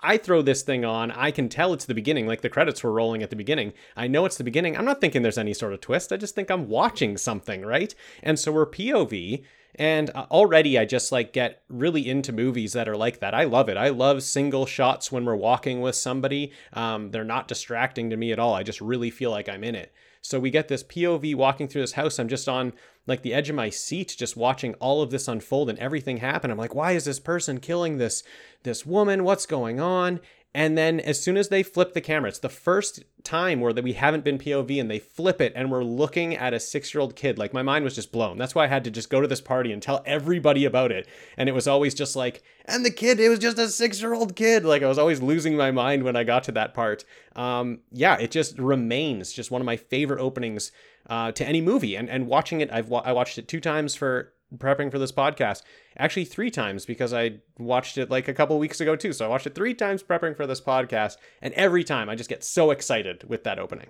[0.00, 2.92] I throw this thing on, I can tell it's the beginning, like the credits were
[2.92, 3.72] rolling at the beginning.
[3.96, 4.76] I know it's the beginning.
[4.76, 6.12] I'm not thinking there's any sort of twist.
[6.12, 7.94] I just think I'm watching something, right?
[8.22, 9.44] And so we're POV.
[9.76, 13.34] And uh, already I just like get really into movies that are like that.
[13.34, 13.76] I love it.
[13.76, 16.52] I love single shots when we're walking with somebody.
[16.72, 18.54] Um, they're not distracting to me at all.
[18.54, 19.92] I just really feel like I'm in it.
[20.22, 22.18] So we get this POV walking through this house.
[22.18, 22.72] I'm just on
[23.06, 26.50] like the edge of my seat, just watching all of this unfold and everything happen.
[26.50, 28.22] I'm like, why is this person killing this
[28.62, 29.24] this woman?
[29.24, 30.20] What's going on?
[30.54, 33.82] And then as soon as they flip the camera, it's the first time where that
[33.82, 37.00] we haven't been POV and they flip it and we're looking at a six year
[37.00, 37.38] old kid.
[37.38, 38.38] Like my mind was just blown.
[38.38, 41.08] That's why I had to just go to this party and tell everybody about it.
[41.36, 44.14] And it was always just like, and the kid, it was just a six year
[44.14, 44.64] old kid.
[44.64, 47.04] Like I was always losing my mind when I got to that part.
[47.34, 50.70] Um, yeah, it just remains just one of my favorite openings
[51.10, 51.96] uh, to any movie.
[51.96, 55.12] And and watching it, I've wa- I watched it two times for prepping for this
[55.12, 55.62] podcast.
[55.98, 59.12] Actually, three times because I watched it like a couple weeks ago too.
[59.12, 62.30] So I watched it three times prepping for this podcast, and every time I just
[62.30, 63.88] get so excited with that opening.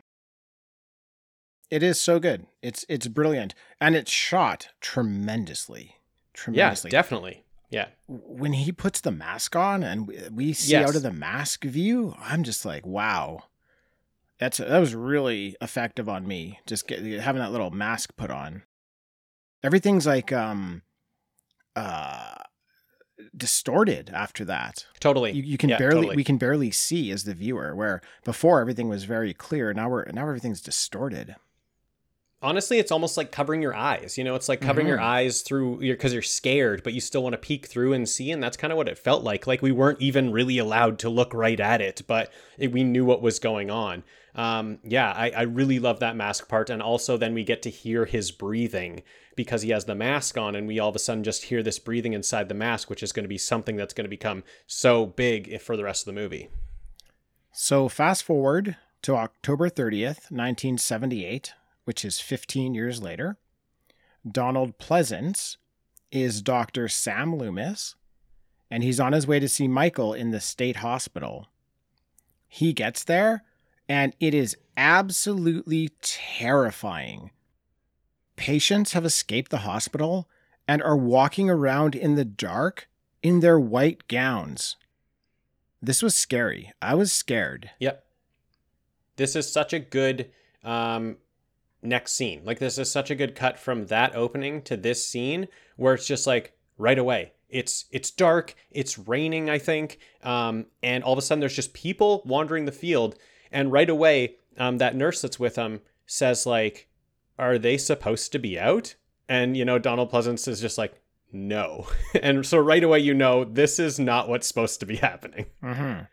[1.70, 2.46] It is so good.
[2.62, 5.84] It's it's brilliant, and it's shot tremendously.
[5.86, 6.90] Yeah, Tremendously.
[6.90, 7.44] definitely.
[7.70, 10.88] Yeah, when he puts the mask on and we- we see Yes.
[10.90, 13.44] out of the mask view, I'm just like, wow.
[14.38, 16.58] That's that was really effective on me.
[16.66, 18.62] Just get, having that little mask put on.
[19.64, 20.82] Everything's like um
[21.74, 22.34] uh
[23.36, 24.86] distorted after that.
[25.00, 25.32] totally.
[25.32, 26.16] You, you can Yeah, barely totally.
[26.16, 29.72] we can barely see as the viewer where before everything was very clear.
[29.72, 31.36] Now we're now everything's distorted.
[32.42, 35.02] honestly it's almost like covering your eyes you know it's like covering your Mhm.
[35.16, 38.30] eyes through your because you're scared but you still want to peek through and see
[38.30, 41.08] and that's kind of what it felt like like we weren't even really allowed to
[41.08, 44.02] look right at it but it, we knew what was going on
[44.34, 47.70] um, yeah I, I really love that mask part and also then we get to
[47.70, 49.02] hear his breathing
[49.36, 51.78] because he has the mask on and we all of a sudden just hear this
[51.78, 55.06] breathing inside the mask which is going to be something that's going to become so
[55.06, 56.48] big for the rest of the movie
[57.52, 61.52] So fast forward to October 30th, 1978,
[61.84, 63.36] which is 15 years later.
[64.26, 65.58] Donald Pleasence
[66.10, 66.88] is Dr.
[66.88, 67.96] Sam Loomis,
[68.70, 71.48] and he's on his way to see Michael in the state hospital.
[72.48, 73.44] He gets there,
[73.90, 77.30] and it is absolutely terrifying.
[78.36, 80.28] Patients have escaped the hospital
[80.66, 82.88] and are walking around in the dark
[83.22, 84.76] in their white gowns.
[85.80, 86.72] This was scary.
[86.80, 87.70] I was scared.
[87.78, 88.04] Yep.
[89.16, 90.30] This is such a good
[90.64, 91.16] um,
[91.82, 92.42] next scene.
[92.44, 96.06] Like this is such a good cut from that opening to this scene where it's
[96.06, 97.32] just like right away.
[97.48, 98.54] It's it's dark.
[98.70, 102.72] It's raining, I think, um, and all of a sudden there's just people wandering the
[102.72, 103.16] field,
[103.52, 106.88] and right away um, that nurse that's with them says like,
[107.38, 108.94] "Are they supposed to be out?"
[109.28, 111.00] And you know Donald Pleasence is just like,
[111.32, 111.88] "No,"
[112.22, 115.46] and so right away you know this is not what's supposed to be happening.
[115.62, 116.04] Mm-hmm.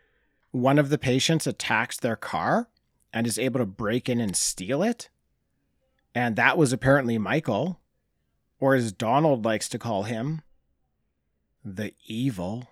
[0.52, 2.68] One of the patients attacks their car
[3.12, 5.08] and is able to break in and steal it.
[6.14, 7.80] And that was apparently Michael,
[8.60, 10.42] or as Donald likes to call him,
[11.64, 12.68] the evil.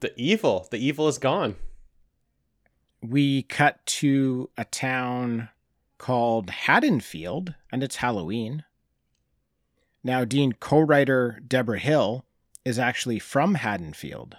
[0.00, 1.56] The evil, the evil is gone.
[3.02, 5.48] We cut to a town
[6.00, 8.64] called Haddonfield, and it's Halloween.
[10.02, 12.24] Now, Dean co writer Debra Hill
[12.64, 14.38] is actually from Haddonfield.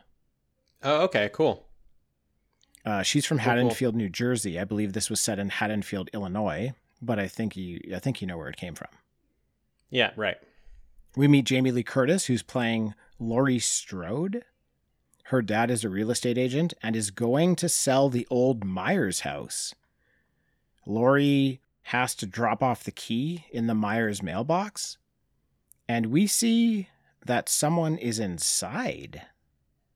[0.83, 1.67] Oh, okay, cool.
[2.83, 3.51] Uh, she's from Cool, cool.
[3.51, 4.59] Haddonfield, New Jersey.
[4.59, 8.27] I believe this was set in Haddonfield, Illinois, but I think you I think you
[8.27, 8.89] know where it came from.
[9.91, 10.37] Yeah, right.
[11.15, 14.45] We meet Jamie Lee Curtis, who's playing Laurie Strode.
[15.25, 19.19] Her dad is a real estate agent and is going to sell the old Myers
[19.19, 19.75] house.
[20.85, 24.97] Laurie has to drop off the key in the Myers mailbox,
[25.87, 26.89] and we see
[27.25, 29.23] that someone is inside.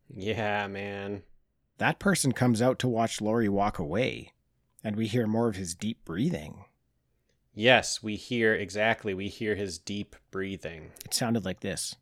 [0.09, 1.23] Yeah, man.
[1.77, 4.31] That person comes out to watch Laurie walk away,
[4.83, 6.65] and we hear more of his deep breathing.
[7.53, 9.13] Yes, we hear exactly.
[9.13, 10.91] We hear his deep breathing.
[11.05, 11.95] It sounded like this.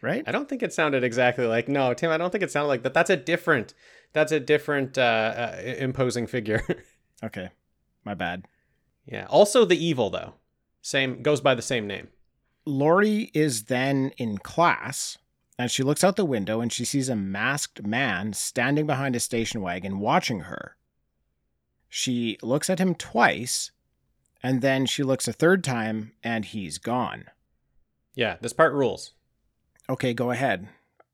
[0.00, 0.22] Right?
[0.26, 2.10] I don't think it sounded exactly like no, Tim.
[2.10, 2.94] I don't think it sounded like that.
[2.94, 3.74] That's a different.
[4.12, 5.02] That's a different uh,
[5.56, 6.62] uh, imposing figure.
[7.20, 7.48] Okay.
[8.04, 8.46] My bad.
[9.04, 9.26] yeah.
[9.28, 10.34] Also, the evil though,
[10.82, 12.06] same goes by the same name.
[12.64, 15.18] Laurie is then in class
[15.58, 19.20] and she looks out the window and she sees a masked man standing behind a
[19.20, 20.76] station wagon watching her.
[21.88, 23.72] She looks at him twice
[24.42, 27.24] and then she looks a third time and he's gone.
[28.14, 29.14] Yeah, this part rules.
[29.90, 30.68] Okay, go ahead.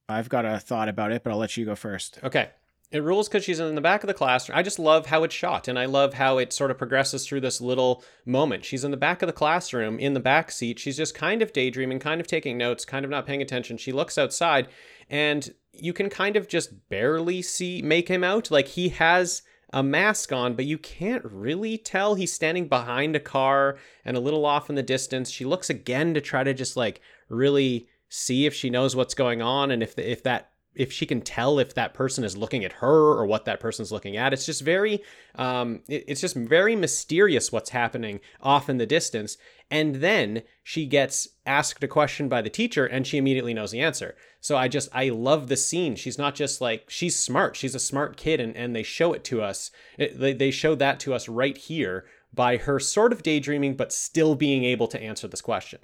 [0.08, 2.18] I've got a thought about it, but I'll let you go first.
[2.22, 2.50] Okay.
[2.90, 4.56] It rules because she's in the back of the classroom.
[4.56, 7.40] I just love how it's shot, and I love how it sort of progresses through
[7.40, 8.64] this little moment.
[8.64, 10.78] She's in the back of the classroom, in the back seat.
[10.78, 13.78] She's just kind of daydreaming, kind of taking notes, kind of not paying attention.
[13.78, 14.68] She looks outside,
[15.10, 18.50] and you can kind of just barely see make him out.
[18.50, 23.20] Like he has a mask on, but you can't really tell he's standing behind a
[23.20, 25.30] car and a little off in the distance.
[25.30, 29.42] She looks again to try to just like really see if she knows what's going
[29.42, 32.64] on and if the, if that if she can tell if that person is looking
[32.64, 34.32] at her or what that person's looking at.
[34.32, 35.02] It's just very
[35.36, 39.36] um it- it's just very mysterious what's happening off in the distance.
[39.70, 43.80] And then she gets asked a question by the teacher and she immediately knows the
[43.80, 44.16] answer.
[44.40, 45.94] So i just i love the scene.
[45.96, 47.54] She's not just like she's smart.
[47.56, 49.70] She's a smart kid and, and they show it to us.
[49.98, 53.92] It- they, they show that to us right here by her sort of daydreaming but
[53.92, 55.78] still being able to answer this question.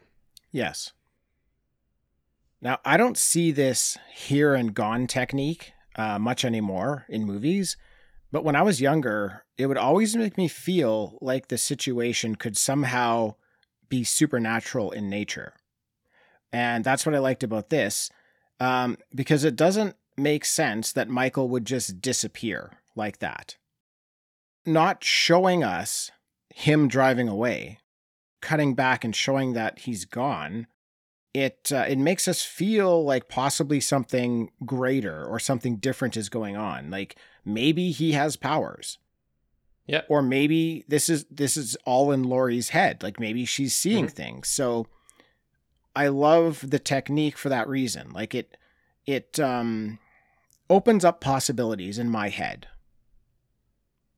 [0.50, 0.90] Yes.
[2.62, 7.76] Now, I don't see this here and gone technique uh, much anymore in movies,
[8.32, 12.56] but when I was younger, it would always make me feel like the situation could
[12.56, 13.34] somehow
[13.88, 15.54] be supernatural in nature.
[16.52, 18.10] And that's what I liked about this,
[18.60, 23.56] um, because it doesn't make sense that Michael would just disappear like that.
[24.66, 26.10] Not showing us
[26.54, 27.78] him driving away,
[28.42, 30.66] cutting back and showing that he's gone
[31.32, 36.56] it uh, it makes us feel like possibly something greater or something different is going
[36.56, 36.90] on.
[36.90, 38.98] Like maybe he has powers.
[39.86, 40.02] Yeah.
[40.08, 43.02] or maybe this is this is all in Laurie's head.
[43.02, 44.48] Like maybe she's seeing things.
[44.48, 44.86] So
[45.96, 48.12] i love the technique for that reason.
[48.12, 48.56] Like it
[49.06, 49.98] it um
[50.68, 52.68] opens up possibilities in my head.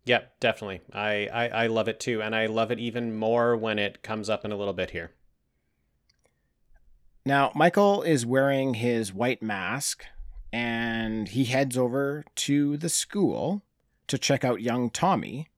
[0.04, 0.82] Yeah, definitely.
[0.92, 4.28] I, I I love it too, and I love it even more when it comes
[4.28, 5.12] up in a little bit here.
[7.24, 10.04] Now, Michael is wearing his white mask
[10.52, 13.62] and he heads over to the school
[14.08, 15.48] to check out young Tommy.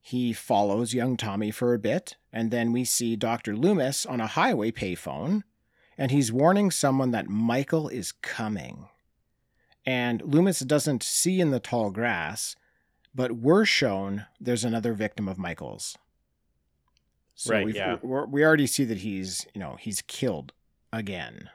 [0.00, 3.56] He follows young Tommy for a bit, and then we see Dr.
[3.56, 5.42] Loomis on a highway payphone,
[5.98, 8.88] and he's warning someone that Michael is coming.
[9.84, 12.54] And Loomis doesn't see in the tall grass,
[13.14, 15.96] but we're shown there's another victim of Michael's.
[17.34, 17.96] So Right, yeah.
[18.02, 20.52] we're, we already see that he's, you know, he's killed
[20.96, 21.50] again.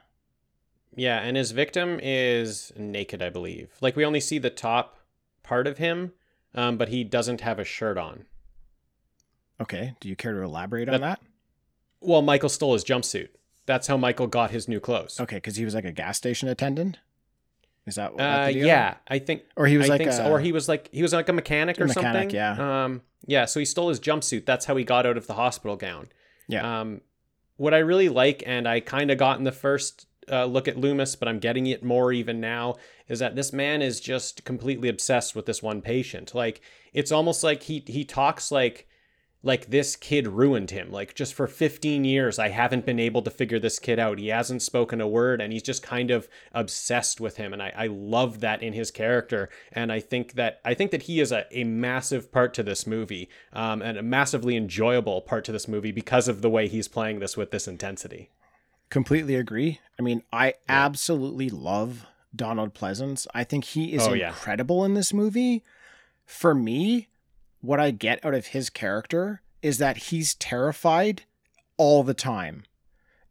[0.94, 3.70] Yeah, and his victim is naked, I believe.
[3.80, 4.98] Like we only see the top
[5.42, 6.12] part of him,
[6.54, 8.26] um, but he doesn't have a shirt on.
[9.60, 9.94] Okay.
[10.00, 11.20] Do you care to elaborate That- on that?
[12.00, 13.28] Well, Michael stole his jumpsuit.
[13.64, 15.20] That's how Michael got his new clothes.
[15.20, 16.98] Okay, because he was like a gas station attendant.
[17.86, 19.42] Is that, Uh, yeah, I think.
[19.56, 20.30] Or he was I like think a, so.
[20.30, 22.30] or he was like he was like a mechanic A or mechanic, something.
[22.34, 22.84] yeah.
[22.84, 23.44] Um, yeah.
[23.44, 24.46] So he stole his jumpsuit.
[24.46, 26.08] That's how he got out of the hospital gown.
[26.48, 26.80] Yeah.
[26.80, 27.02] Um,
[27.62, 30.76] what I really like, and I kind of got in the first uh, look at
[30.76, 32.74] Loomis, but I'm getting it more even now,
[33.06, 36.34] is that this man is just completely obsessed with this one patient.
[36.34, 36.60] Like
[36.92, 38.88] it's almost like he he talks like
[39.44, 40.90] like this kid ruined him.
[40.92, 44.18] Like just for 15 years, I haven't been able to figure this kid out.
[44.18, 47.52] He hasn't spoken a word and he's just kind of obsessed with him.
[47.52, 49.48] And I, I love that in his character.
[49.72, 52.86] And I think that I think that he is a, a massive part to this
[52.86, 56.86] movie um, and a massively enjoyable part to this movie because of the way he's
[56.86, 58.30] playing this with this intensity.
[58.90, 59.80] Completely agree.
[59.98, 63.26] I mean, I absolutely love Donald Pleasence.
[63.34, 64.28] I think he is Oh, yeah.
[64.28, 65.64] incredible in this movie.
[66.24, 67.08] For me,
[67.62, 71.22] what I get out of his character is that he's terrified
[71.78, 72.64] all the time.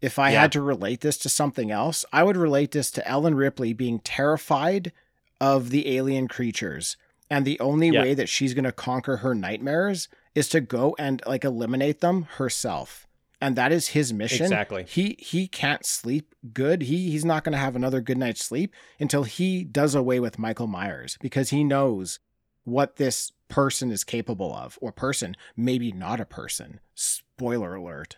[0.02, 0.42] If I Yeah.
[0.42, 4.00] had to relate this to something else, I would relate this to Ellen Ripley being
[4.00, 4.92] terrified
[5.40, 6.98] of the alien creatures.
[7.30, 8.02] And the only Yeah.
[8.02, 12.24] way that she's going to conquer her nightmares is to go and like eliminate them
[12.38, 13.06] herself.
[13.40, 14.44] And that is his mission.
[14.46, 14.84] Exactly.
[14.88, 16.84] He he can't sleep good.
[16.84, 20.38] He he's not going to have another good night's sleep until he does away with
[20.40, 22.20] Michael Myers because he knows
[22.64, 26.80] what this person is capable of or person, maybe not a person.
[26.96, 28.18] Spoiler alert.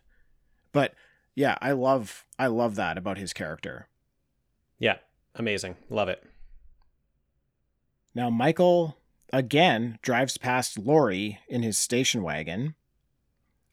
[0.71, 0.93] But
[1.35, 3.89] yeah, I love I love that about his character.
[4.79, 4.97] Yeah,
[5.35, 5.75] amazing.
[5.89, 6.23] Love it.
[8.15, 8.97] Now Michael
[9.33, 12.75] again drives past Laurie in his station wagon.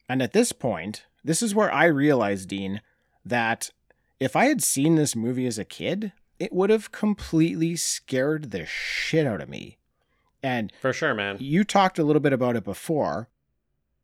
[0.09, 2.81] And at this point, this is where I realized, Dean,
[3.23, 3.69] that
[4.19, 8.65] if I had seen this movie as a kid, it would have completely scared the
[8.65, 9.77] shit out of me.
[10.43, 11.37] And For sure, man.
[11.39, 13.29] you talked a little bit about it before.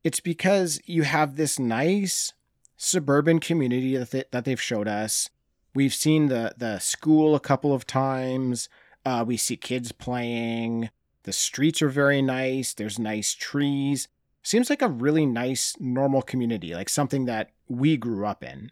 [0.04, 2.34] It's because you have this nice
[2.78, 5.30] suburban community that, they, that they've showed us.
[5.74, 8.70] We've seen the the school a couple of times.
[9.06, 10.90] Uh, we see kids playing.
[11.24, 12.74] The streets are very nice.
[12.74, 14.08] There's nice trees.
[14.44, 18.70] Seems like a really nice, normal community, like something that we grew up in.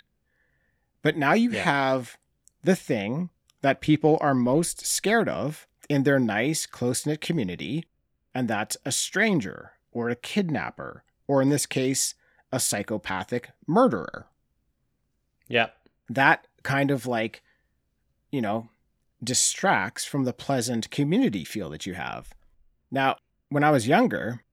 [1.01, 1.63] But now you Yeah.
[1.63, 2.17] have
[2.63, 3.29] the thing
[3.61, 7.85] that people are most scared of in their nice, close knit community,
[8.33, 12.15] and that's a stranger or a kidnapper, or in this case,
[12.51, 14.27] a psychopathic murderer.
[15.47, 15.67] Yeah.
[16.09, 17.41] That kind of like,
[18.31, 18.69] you know,
[19.23, 22.33] distracts from the pleasant community feel that you have.
[22.91, 23.17] Now,
[23.49, 24.43] when I was younger,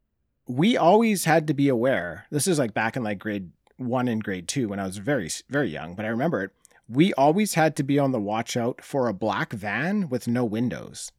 [0.47, 2.27] we always had to be aware.
[2.31, 5.29] This is like back in like grade one and grade two when I was very,
[5.49, 6.51] very young, but I remember it.
[6.88, 10.45] We always had to be on the watch out for a black van with no
[10.45, 11.11] windows.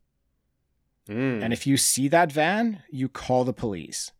[1.09, 4.11] Mm, And if you see that van, you call the police.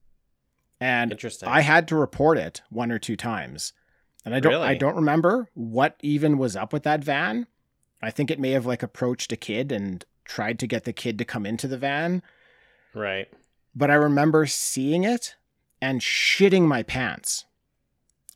[0.79, 1.47] And interesting.
[1.47, 3.71] I had to report it one or two times.
[4.25, 7.47] And I don't I don't remember what even was up with that van.
[8.01, 11.17] I think it may have like approached a kid and tried to get the kid
[11.19, 12.21] to come into the van,
[12.93, 13.27] right.
[13.75, 15.35] but I remember seeing it
[15.81, 17.45] and shitting my pants.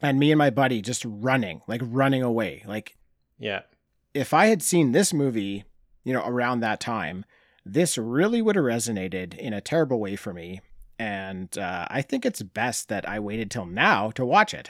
[0.01, 2.63] And me and my buddy just running, like running away.
[2.67, 2.97] Like
[3.39, 3.61] Yeah.
[4.13, 5.63] if I had seen this movie,
[6.03, 7.25] you know, around that time,
[7.73, 10.61] this really would have resonated in a terrible way for me.
[10.99, 14.69] And uh, I think it's best that I waited till now to watch it.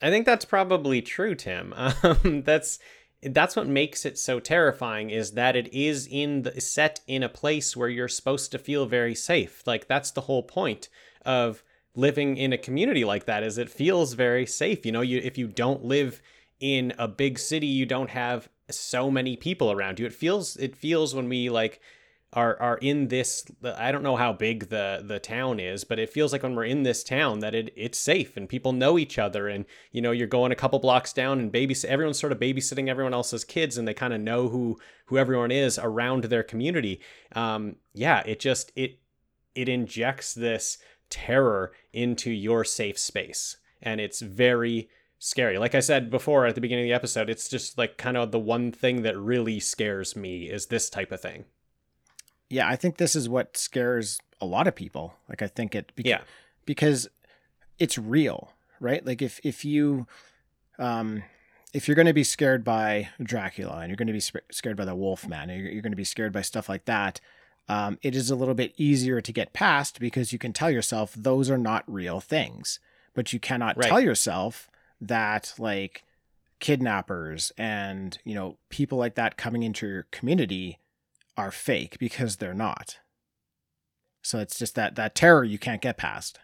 [0.00, 1.74] I think that's probably true, Tim.
[2.02, 2.78] Um, that's
[3.22, 7.28] that's what makes it so terrifying is that it is in the set in a
[7.28, 9.62] place where you're supposed to feel very safe.
[9.64, 10.88] Like that's the whole point
[11.24, 11.62] of
[11.94, 14.84] living in a community like that is it feels very safe.
[14.84, 16.20] You know, you if you don't live
[16.58, 20.06] in a big city, you don't have so many people around you.
[20.06, 21.80] It feels it feels when we like
[22.34, 26.10] are are in this I don't know how big the the town is, but it
[26.10, 29.18] feels like when we're in this town that it it's safe and people know each
[29.18, 32.38] other and you know you're going a couple blocks down and babys everyone's sort of
[32.38, 36.42] babysitting everyone else's kids and they kind of know who who everyone is around their
[36.42, 37.00] community.
[37.34, 38.98] Um yeah, it just it
[39.54, 40.78] it injects this
[41.10, 44.88] terror into your safe space and it's very
[45.22, 45.56] scary.
[45.58, 48.30] Like I said before at the beginning of the episode, it's just like kind of
[48.32, 51.44] the one thing that really scares me is this type of thing.
[52.50, 55.14] Yeah, I think this is what scares a lot of people.
[55.28, 56.20] Like I think it beca- Yeah.
[56.66, 57.08] because
[57.78, 59.04] it's real, right?
[59.06, 60.06] Like if if you
[60.78, 61.22] um
[61.72, 64.76] if you're going to be scared by Dracula and you're going to be sp- scared
[64.76, 67.18] by the Wolfman, and you're, you're going to be scared by stuff like that,
[67.66, 71.14] um, it is a little bit easier to get past because you can tell yourself
[71.14, 72.78] those are not real things.
[73.14, 73.88] But you cannot Right.
[73.88, 74.68] tell yourself
[75.02, 76.04] that like
[76.60, 80.78] kidnappers and you know people like that coming into your community
[81.36, 82.98] are fake because they're not.
[84.22, 86.38] So it's just that that terror you can't get past.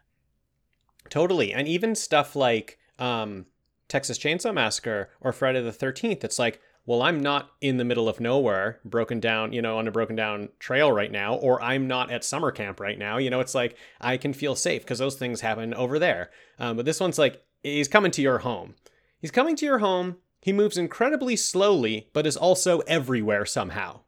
[1.09, 1.52] Totally.
[1.52, 3.46] And even stuff like um,
[3.88, 8.09] Texas Chainsaw Massacre or Friday the 13th, it's like, well, I'm not in the middle
[8.09, 11.86] of nowhere, broken down, you know, on a broken down trail right now, or I'm
[11.86, 13.18] not at summer camp right now.
[13.18, 16.30] You know, it's like I can feel safe because those things happen over there.
[16.59, 17.42] Um, but this one's like,
[17.76, 18.74] he's coming to your home.
[19.20, 20.16] He's coming to your home.
[20.40, 24.00] He moves incredibly slowly, but is also everywhere somehow.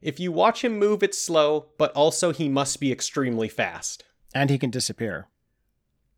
[0.00, 4.04] If you watch him move, it's slow, but also he must be extremely fast.
[4.34, 5.28] And he can disappear.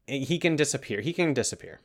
[0.06, 1.00] he can disappear.
[1.00, 1.80] He can disappear.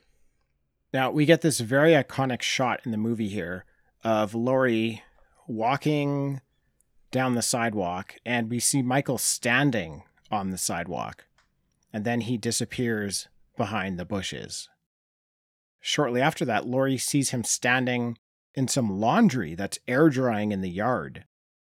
[0.92, 3.64] Now we get this very iconic shot in the movie here
[4.04, 5.02] of Laurie
[5.46, 6.40] walking
[7.10, 11.26] down the sidewalk, and we see Michael standing on the sidewalk,
[11.92, 14.68] and then he disappears behind the bushes.
[15.80, 18.18] Shortly after that, Laurie sees him standing
[18.54, 21.24] in some laundry that's air drying in the yard,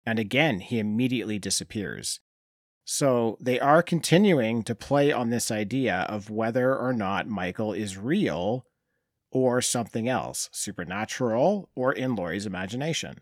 [0.05, 2.19] and again he immediately disappears.
[2.83, 7.97] So they are continuing to play on this idea of whether or not Michael is
[7.97, 8.67] real
[9.31, 13.15] or something else, supernatural or in Laurie's imagination.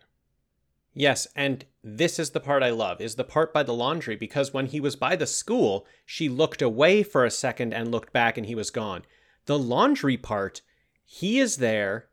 [0.93, 4.53] Yes, and this is the part I love, is the part by the laundry, because
[4.53, 8.37] when he was by the school, she looked away for a second and looked back
[8.37, 9.03] and he was gone.
[9.45, 10.61] The laundry part,
[11.03, 12.09] he is there.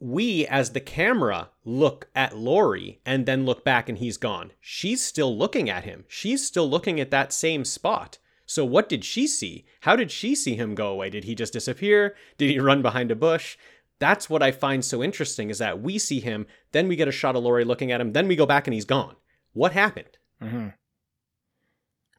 [0.00, 4.52] We, as the camera, look at Laurie and then look back and he's gone.
[4.60, 6.04] She's still looking at him.
[6.06, 8.18] She's still looking at that same spot.
[8.46, 9.66] So, what did she see?
[9.80, 11.10] How did she see him go away?
[11.10, 12.16] Did he just disappear?
[12.38, 13.58] Did he run behind a bush?
[13.98, 17.12] That's what I find so interesting is that we see him, then we get a
[17.12, 19.16] shot of Laurie looking at him, then we go back and he's gone.
[19.52, 20.18] What happened?
[20.42, 20.68] Mm-hmm.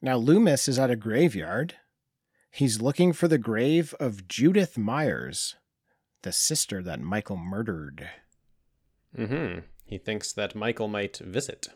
[0.01, 1.75] Now, Loomis is at a graveyard.
[2.51, 5.55] He's looking for the grave of Judith Myers,
[6.23, 8.09] the sister that Michael murdered.
[9.17, 9.59] Mm-hmm.
[9.86, 11.69] He thinks that Michael might visit.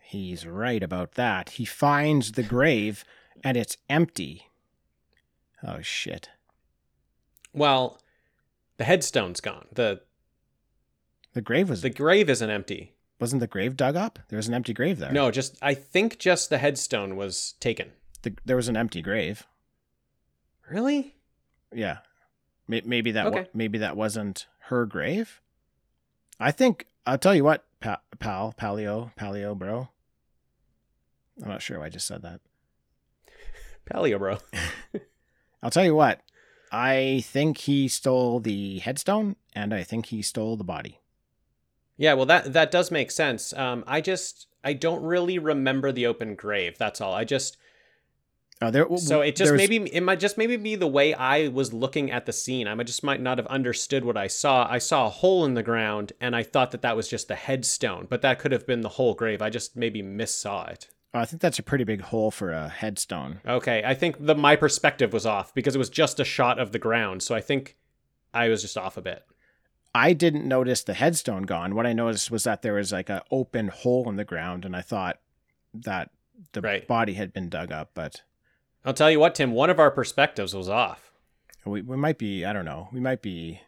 [0.00, 1.50] He's right about that.
[1.50, 3.04] He finds the grave
[3.44, 4.46] and it's empty.
[5.62, 6.30] Oh shit.
[7.52, 8.00] Well,
[8.78, 9.66] the headstone's gone.
[9.72, 10.00] The
[11.34, 12.94] The grave was the grave isn't empty.
[13.20, 14.18] wasn't the grave dug up?
[14.28, 15.12] There was an empty grave there.
[15.12, 17.92] No, just I think just the headstone was taken.
[18.22, 19.46] the, there was an empty grave.
[20.70, 21.14] Really?
[21.72, 21.98] Yeah,
[22.66, 23.48] maybe that wa- Okay.
[23.54, 25.40] maybe that wasn't her grave.
[26.40, 29.88] I think I'll tell you what, pa- pal, paleo, paleo, bro.
[31.42, 32.40] I'm not sure why I just said that.
[33.90, 34.38] Paleo, bro.
[35.62, 36.20] I'll tell you what.
[36.72, 41.00] I think he stole the headstone, and I think he stole the body.
[41.96, 43.52] Yeah, well that that does make sense.
[43.52, 46.78] Um, I just I don't really remember the open grave.
[46.78, 47.14] That's all.
[47.14, 47.56] I just
[48.60, 48.86] Oh, there.
[48.96, 52.26] so it just maybe it might just maybe be the way I was looking at
[52.26, 52.66] the scene.
[52.66, 54.66] I just might not have understood what I saw.
[54.68, 57.36] I saw a hole in the ground, and I thought that that was just the
[57.36, 59.40] headstone, but that could have been the whole grave.
[59.42, 60.88] I just maybe missaw it.
[61.14, 63.40] I think that's a pretty big hole for a headstone.
[63.46, 66.72] Okay, I think the my perspective was off because it was just a shot of
[66.72, 67.22] the ground.
[67.22, 67.76] So I think
[68.34, 69.24] I was just off a bit.
[69.94, 71.74] I didn't notice the headstone gone.
[71.74, 74.76] What I noticed was that there was like an open hole in the ground, and
[74.76, 75.18] I thought
[75.72, 76.10] that
[76.52, 76.86] the Right.
[76.86, 77.90] body had been dug up.
[77.94, 78.22] But
[78.84, 79.52] I'll tell you what, Tim.
[79.52, 81.10] One of our perspectives was off.
[81.64, 82.88] we, we might be I don't know.
[82.92, 83.62] We might be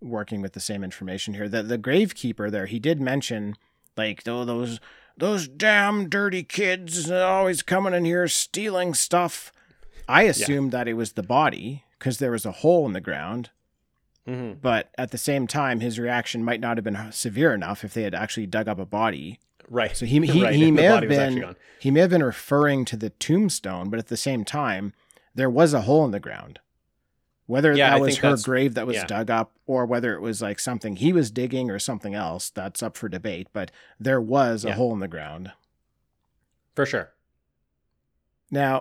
[0.00, 1.48] working with the same information here.
[1.48, 3.56] The the gravekeeper there, he did mention
[3.96, 4.78] like oh, those
[5.16, 9.52] those damn dirty kids always coming in here stealing stuff.
[10.08, 13.50] I assumed that it was the body because there was a hole in the ground.
[14.26, 17.94] hmm But at the same time, his reaction might not have been severe enough if
[17.94, 19.38] they had actually dug up a body.
[19.68, 19.96] Right.
[19.96, 22.22] So he he, Right, he may have body was actually been he may have been
[22.22, 24.92] referring to the tombstone, but at the same time,
[25.34, 26.60] there was a hole in the ground.
[27.46, 29.06] Whether Yeah, that I was her grave that was yeah.
[29.06, 32.82] dug up, or whether it was like something he was digging or something else, that's
[32.82, 33.48] up for debate.
[33.52, 34.74] But there was a Yeah.
[34.74, 35.52] hole in the ground.
[36.74, 37.12] for sure.
[38.50, 38.80] Now,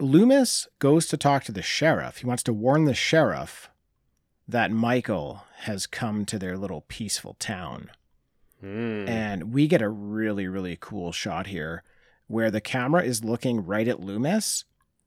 [0.00, 2.18] Loomis goes to talk to the sheriff.
[2.18, 3.70] He wants to warn the sheriff
[4.48, 7.90] that Michael has come to their little peaceful town.
[8.62, 9.08] Mm.
[9.08, 11.84] And we get a really, really cool shot here
[12.26, 14.64] where the camera is looking right at Loomis,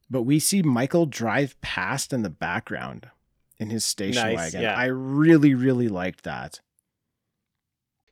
[0.09, 3.09] but we see Michael drive past in the background
[3.57, 4.61] in his station Nice, wagon.
[4.61, 4.75] yeah.
[4.75, 6.59] I really, really liked that.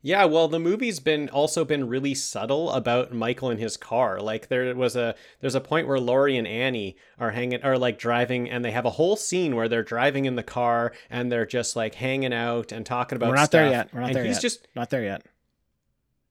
[0.05, 4.19] Yeah, well, the movie's been also been really subtle about Michael and his car.
[4.19, 7.99] Like there was a there's a point where Laurie and Annie are hanging are like
[7.99, 11.45] driving and they have a whole scene where they're driving in the car and they're
[11.45, 13.51] just like hanging out and talking about We're not stuff.
[13.61, 13.93] there yet.
[13.93, 14.41] We're not and there he's yet.
[14.41, 15.21] just Not there yet.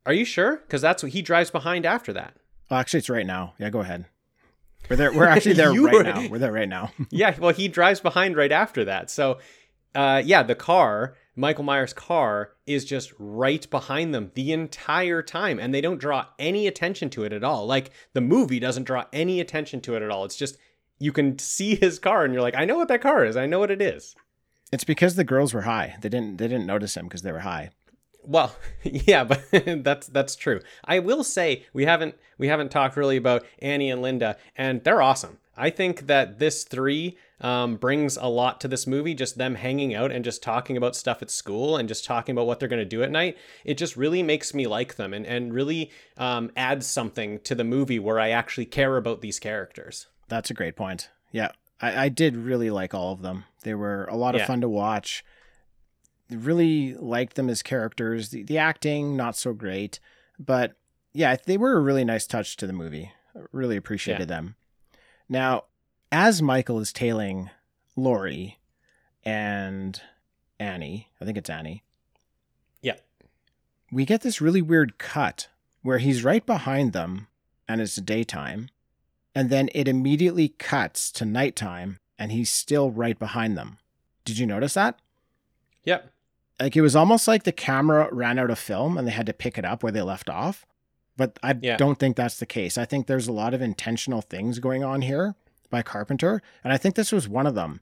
[0.05, 0.59] Are you sure?
[0.69, 2.35] Cuz that's what he drives behind after that.
[2.71, 3.55] Oh, actually, it's right now.
[3.59, 4.05] Yeah, go ahead.
[4.89, 5.13] We're there.
[5.13, 6.29] We're actually there right were- now.
[6.29, 6.91] We're there right now.
[7.11, 9.11] yeah, well, he drives behind right after that.
[9.11, 9.39] So,
[9.95, 15.59] uh, yeah, the car, Michael Myers' car, is just right behind them the entire time,
[15.59, 17.67] and they don't draw any attention to it at all.
[17.67, 20.25] Like the movie doesn't draw any attention to it at all.
[20.25, 20.57] It's just
[20.99, 23.37] you can see his car, and you're like, I know what that car is.
[23.37, 24.15] I know what it is.
[24.73, 25.97] It's because the girls were high.
[26.01, 26.39] They didn't.
[26.39, 27.71] They didn't notice him because they were high.
[28.25, 29.43] Well, yeah, but
[29.85, 30.61] that's that's true.
[30.85, 35.03] I will say we haven't we haven't talked really about Annie and Linda, and they're
[35.03, 35.39] awesome.
[35.57, 39.13] I think that this three um, brings a lot to this movie.
[39.15, 42.47] Just them hanging out and just talking about stuff at school and just talking about
[42.47, 43.37] what they're going to do at night.
[43.65, 47.65] It just really makes me like them and and really um, adds something to the
[47.65, 50.07] movie where I actually care about these characters.
[50.29, 51.11] That's a great point.
[51.33, 51.51] Yeah,
[51.81, 53.45] I, I did really like all of them.
[53.63, 54.47] They were a lot of Yeah.
[54.47, 55.23] fun to watch.
[56.35, 58.31] Really liked them as characters.
[58.31, 60.01] The, the acting, not so great.
[60.39, 60.75] But
[61.13, 63.13] yeah, they were a really nice touch to the movie.
[63.35, 64.57] I Really appreciated them.
[65.29, 65.65] Now,
[66.11, 67.51] as Michael is tailing
[67.97, 68.59] Laurie
[69.25, 70.01] and
[70.59, 71.83] Annie, I think it's Annie.
[72.83, 72.97] Yeah.
[73.91, 75.49] We get this really weird cut
[75.83, 77.29] where he's right behind them
[77.69, 78.69] and it's daytime.
[79.35, 83.79] And then it immediately cuts to nighttime and he's still right behind them.
[84.25, 84.99] Did you notice that?
[85.85, 86.13] Yep.
[86.63, 89.33] Like it was almost like the camera ran out of film and they had to
[89.33, 90.65] pick it up where they left off.
[91.17, 91.77] But I Yeah.
[91.77, 92.79] don't think that's the case.
[92.79, 95.35] I think there's a lot of intentional things going on here
[95.71, 96.41] by Carpenter.
[96.63, 97.81] And I think this was one of them.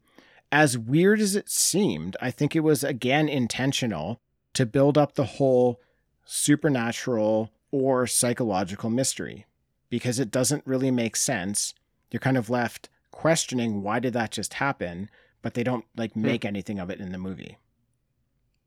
[0.51, 4.19] As weird as it seemed, I think it was again intentional
[4.55, 5.79] to build up the whole
[6.25, 9.45] supernatural or psychological mystery
[9.91, 11.75] because it doesn't really make sense.
[12.11, 15.11] You're kind of left questioning why did that just happen,
[15.43, 16.23] but they don't like hmm.
[16.23, 17.59] make anything of it in the movie.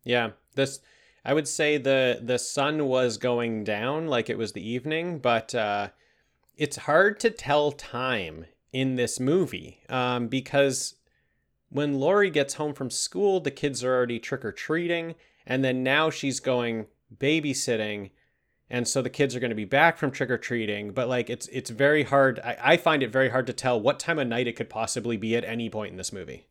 [0.03, 0.31] Yeah.
[0.55, 0.79] This
[1.25, 5.55] I would say the the sun was going down like it was the evening, but
[5.55, 5.89] uh
[6.57, 10.95] it's hard to tell time in this movie um, because
[11.69, 15.83] when Laurie gets home from school, the kids are already trick or treating, and then
[15.83, 16.85] now she's going
[17.17, 18.11] babysitting,
[18.69, 20.91] and so the kids are going to be back from trick or treating.
[20.91, 22.39] But like, it's it's very hard.
[22.43, 25.17] I, I find it very hard to tell what time of night it could possibly
[25.17, 26.47] be at any point in this movie.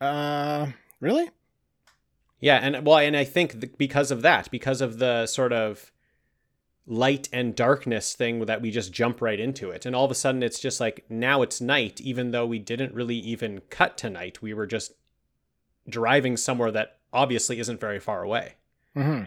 [0.00, 0.68] Uh,
[1.00, 1.30] really?
[2.40, 5.90] Yeah, and well, and I think th- because of that, because of the sort of
[6.86, 10.14] light and darkness thing that we just jump right into it, and all of a
[10.14, 14.10] sudden it's just like now it's night, even though we didn't really even cut to
[14.10, 14.40] night.
[14.40, 14.92] We were just
[15.88, 18.54] driving somewhere that obviously isn't very far away.
[18.94, 19.22] hmm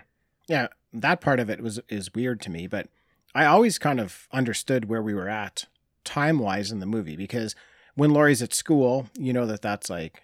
[0.48, 2.88] Yeah, that part of it was is weird to me, but
[3.34, 5.66] I always kind of understood where we were at
[6.04, 7.56] time wise in the movie because
[7.96, 10.22] when Laurie's at school, you know that that's like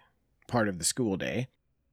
[0.48, 1.48] part of the school day.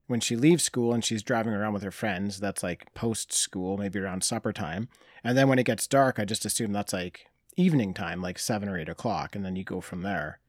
[0.07, 3.79] When she leaves school and she's driving around with her friends, that's like post school,
[3.79, 4.89] maybe around supper time.
[5.23, 7.27] And then when it gets dark, I just assume that's like
[7.57, 10.41] evening time, like seven or eight o'clock, and then you go from there.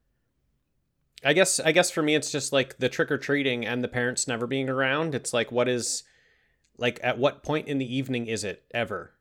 [1.24, 3.88] I guess I guess for me it's just like the trick or treating and the
[3.88, 5.16] parents never being around.
[5.16, 6.04] It's like what is
[6.78, 9.14] like at what point in the evening is it ever?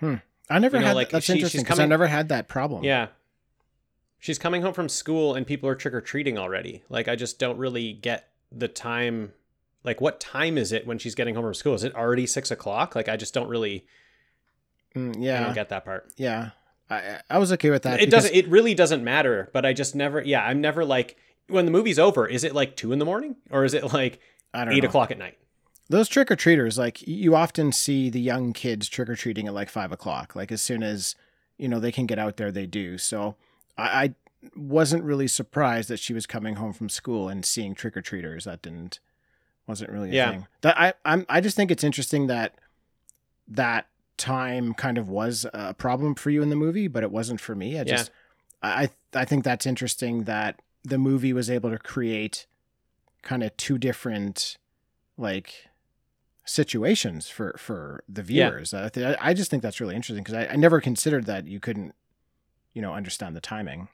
[0.00, 0.14] Hmm.
[0.48, 2.82] I never You know, had like, that's she- interesting because I never had that problem.
[2.84, 3.08] Yeah.
[4.18, 6.82] She's coming home from school and people are trick or treating already.
[6.88, 9.34] Like I just don't really get the time.
[9.84, 11.74] Like what time is it when she's getting home from school?
[11.74, 12.94] Is it already six o'clock?
[12.94, 13.86] Like I just don't really.
[14.94, 16.12] Mm, I yeah, don't get that part.
[16.16, 16.50] yeah.
[16.90, 18.00] I I was okay with that.
[18.00, 18.36] it because- doesn't.
[18.36, 19.50] It really doesn't matter.
[19.52, 20.20] But I just never.
[20.22, 21.16] Yeah, I'm never like
[21.48, 22.26] when the movie's over.
[22.26, 24.20] Is it like two in the morning or is it like
[24.54, 24.88] I don't eight know.
[24.88, 25.38] o'clock at night?
[25.90, 29.54] Those trick or treaters, like you often see the young kids trick or treating at
[29.54, 30.34] like five o'clock.
[30.36, 31.14] Like as soon as
[31.56, 32.98] you know they can get out there, they do.
[32.98, 33.36] So
[33.78, 34.14] I, I
[34.56, 38.44] wasn't really surprised that she was coming home from school and seeing trick or treaters.
[38.44, 38.98] That didn't
[39.68, 40.30] wasn't really a Yeah.
[40.32, 40.46] thing.
[40.62, 42.54] That I I'm I just think it's interesting that
[43.46, 47.40] that time kind of was a problem for you in the movie, but it wasn't
[47.40, 47.74] for me.
[47.76, 47.84] I Yeah.
[47.84, 48.10] just
[48.62, 52.46] I I think that's interesting that the movie was able to create
[53.22, 54.56] kind of two different
[55.16, 55.68] like
[56.44, 58.72] situations for for the viewers.
[58.72, 58.86] Yeah.
[58.86, 61.60] I, th- I just think that's really interesting because I, I never considered that you
[61.60, 61.94] couldn't,
[62.72, 63.88] you know, understand the timing.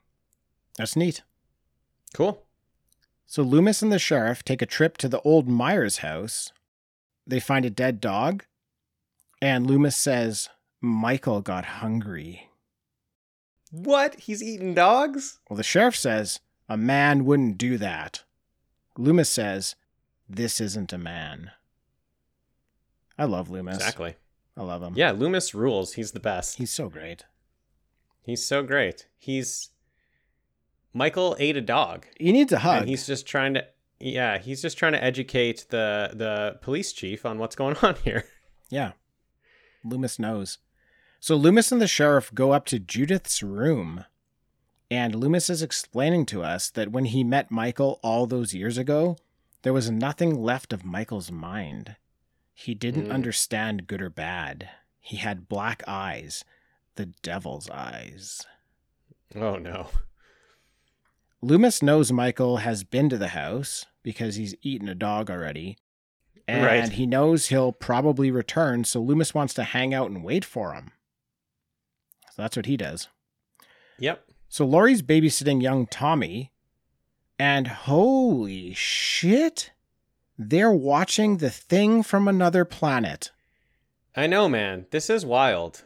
[0.79, 1.23] That's neat.
[2.15, 2.44] Cool.
[3.27, 6.53] So Loomis and the sheriff take a trip to the old Myers house.
[7.27, 8.45] They find a dead dog,
[9.41, 10.49] and Loomis says
[10.81, 12.51] Michael got hungry.
[13.71, 14.15] What?
[14.17, 15.41] He's eating dogs?
[15.49, 18.23] Well, the sheriff says a man wouldn't do that.
[18.97, 19.75] Loomis says
[20.29, 21.51] this isn't a man.
[23.19, 23.77] I love Loomis.
[23.77, 24.15] Exactly.
[24.57, 24.95] I love him.
[24.97, 25.95] Yeah, Loomis rules.
[25.95, 26.59] He's the best.
[26.59, 27.25] He's so great.
[28.23, 29.09] He's so great.
[29.19, 29.71] He's
[30.95, 32.07] Michael ate a dog.
[32.19, 32.81] He needs a hug.
[32.83, 33.67] And he's just trying to
[34.01, 38.25] yeah, he's just trying to educate the the police chief on what's going on here.
[38.71, 38.93] Yeah.
[39.85, 40.59] Loomis knows.
[41.21, 44.05] So Loomis and the sheriff go up to Judith's room.
[44.91, 49.17] And Loomis is explaining to us that when he met Michael all those years ago,
[49.63, 51.97] there was nothing left of Michael's mind.
[52.53, 53.13] He didn't Mm.
[53.13, 54.69] understand good or bad.
[55.01, 56.45] He had black eyes,
[56.97, 58.47] the devil's eyes.
[59.35, 59.89] Oh no.
[61.45, 65.77] Loomis knows Michael has been to the house because he's eaten a dog already.
[66.49, 66.89] And Right.
[66.93, 70.93] he knows he'll probably return, so Loomis wants to hang out and wait for him.
[72.31, 73.09] So that's what he does.
[73.99, 74.25] Yep.
[74.49, 76.53] So Laurie's babysitting young Tommy,
[77.39, 79.73] and holy shit,
[80.39, 83.31] they're watching the thing from another planet.
[84.17, 84.87] I know, man.
[84.91, 85.85] This is wild.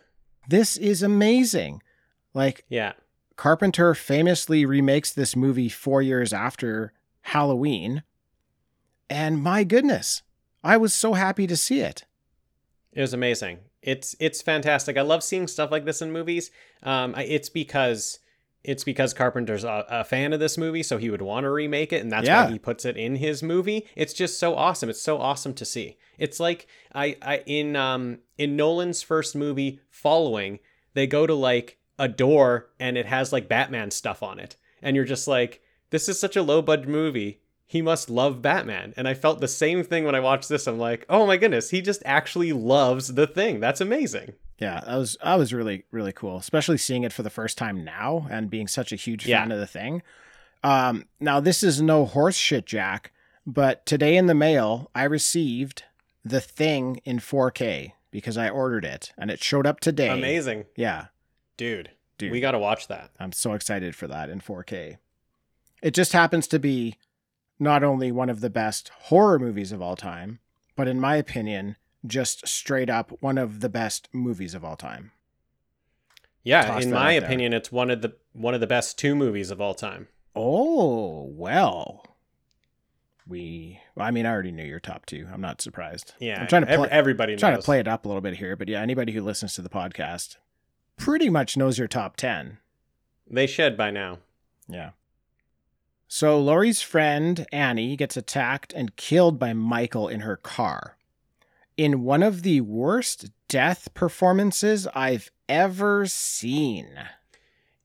[0.48, 1.82] This is amazing.
[2.34, 2.92] Like, Yeah.
[3.38, 8.02] Carpenter famously remakes this movie four years after Halloween.
[9.08, 10.22] And my goodness,
[10.64, 12.04] I was so happy to see it.
[12.92, 13.60] It was amazing.
[13.80, 14.98] It's it's fantastic.
[14.98, 16.50] I love seeing stuff like this in movies.
[16.82, 18.18] Um, it's because
[18.64, 21.92] it's because Carpenter's a, a fan of this movie, so he would want to remake
[21.92, 22.46] it, and that's Yeah.
[22.46, 23.86] why he puts it in his movie.
[23.94, 24.90] It's just so awesome.
[24.90, 25.96] It's so awesome to see.
[26.18, 30.58] It's like I, I in um in Nolan's first movie, Following,
[30.94, 34.94] they go to like a door and it has like Batman stuff on it, and
[34.96, 37.40] you're just like, this is such a low budget movie.
[37.66, 38.94] He must love Batman.
[38.96, 40.66] And I felt the same thing when I watched this.
[40.66, 43.60] I'm like, oh my goodness, he just actually loves the thing.
[43.60, 44.32] That's amazing.
[44.58, 47.84] Yeah, that was I was really really cool, especially seeing it for the first time
[47.84, 49.40] now and being such a huge Yeah.
[49.42, 50.02] fan of the thing.
[50.64, 53.12] Um, now this is no horse shit, Jack,
[53.46, 55.84] but today in the mail I received
[56.24, 60.08] the thing in 4K because I ordered it and it showed up today.
[60.08, 60.64] Amazing.
[60.76, 61.06] Yeah,
[61.58, 63.10] Dude, dude, we got to watch that.
[63.20, 64.96] I'm so excited for that in 4K.
[65.82, 66.96] It just happens to be
[67.58, 70.38] not only one of the best horror movies of all time,
[70.76, 75.10] but in my opinion, just straight up one of the best movies of all time.
[76.44, 77.28] Yeah, Toss in my out there.
[77.28, 80.08] opinion, it's one of the one of the best two movies of all time.
[80.36, 82.04] Oh, well.
[83.26, 85.26] We, well, I mean, I already knew your top two.
[85.30, 86.14] I'm not surprised.
[86.18, 87.40] Yeah, I'm trying to play, everybody knows.
[87.40, 89.62] trying to play it up a little bit here, but yeah, anybody who listens to
[89.62, 90.36] the podcast
[90.98, 92.58] pretty much knows your top 10.
[93.30, 94.18] They should by now.
[94.68, 94.90] Yeah.
[96.06, 100.96] So Laurie's friend Annie gets attacked and killed by Michael in her car.
[101.76, 106.88] In one of the worst death performances I've ever seen.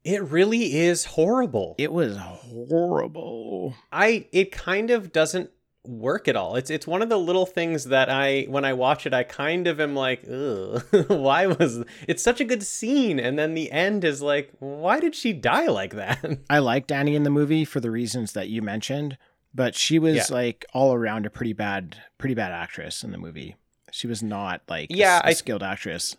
[0.04, 1.76] It really is horrible.
[1.78, 3.76] It was horrible.
[3.92, 5.52] I it kind of doesn't
[5.86, 6.56] work at all.
[6.56, 9.68] It's it's one of the little things that I when I watch it I kind
[9.68, 14.04] of am like, Ugh, why was it's such a good scene and then the end
[14.04, 16.40] is like, why did she die like that?
[16.50, 19.18] I liked Annie in the movie for the reasons that you mentioned,
[19.54, 20.26] but she was Yeah.
[20.36, 23.56] like all around a pretty bad, pretty bad actress in the movie.
[23.92, 26.16] She was not like Yeah, s- a I- skilled actress.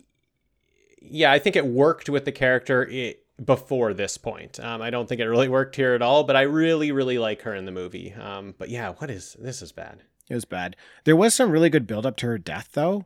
[1.01, 4.59] yeah, I think it worked with the character i before this point.
[4.59, 7.41] Um, I don't think it really worked here at all, but I really, really like
[7.41, 8.13] her in the movie.
[8.13, 10.03] Um, but yeah, what is this is bad.
[10.29, 10.75] It was bad.
[11.03, 13.05] There was some really good build up to her death, though.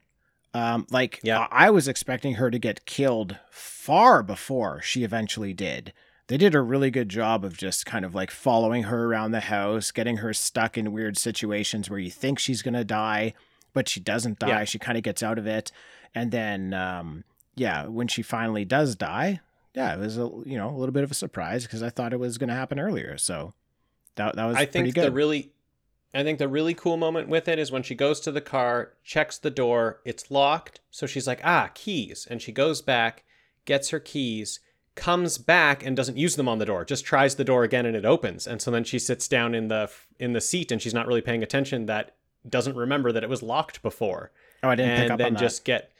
[0.53, 1.47] Um, like, Yeah.
[1.51, 5.93] I I was expecting her to get killed far before she eventually did.
[6.27, 9.39] They did a really good job of just kind of like following her around the
[9.41, 13.33] house, getting her stuck in weird situations where you think she's gonna die,
[13.73, 14.47] but she doesn't die.
[14.49, 14.63] Yeah.
[14.63, 15.71] She kind of gets out of it,
[16.15, 17.23] and then, um,
[17.55, 19.41] yeah, when she finally does die,
[19.79, 22.11] yeah, it was a you know a little bit of a surprise because I thought
[22.11, 23.17] it was gonna happen earlier.
[23.17, 23.53] So
[24.15, 25.05] that that was I pretty think good.
[25.05, 25.53] the really
[26.13, 28.93] I think the really cool moment with it is when she goes to the car,
[29.03, 33.23] checks the door, it's locked, so she's like, "Ah, keys." And she goes back,
[33.63, 34.59] gets her keys,
[34.95, 36.83] comes back and doesn't use them on the door.
[36.83, 38.47] Just tries the door again and it opens.
[38.47, 41.21] And so then she sits down in the in the seat and she's not really
[41.21, 42.15] paying attention that
[42.47, 44.31] doesn't remember that it was locked before.
[44.63, 45.39] oh, I didn't and pick up then on that.
[45.39, 45.91] just get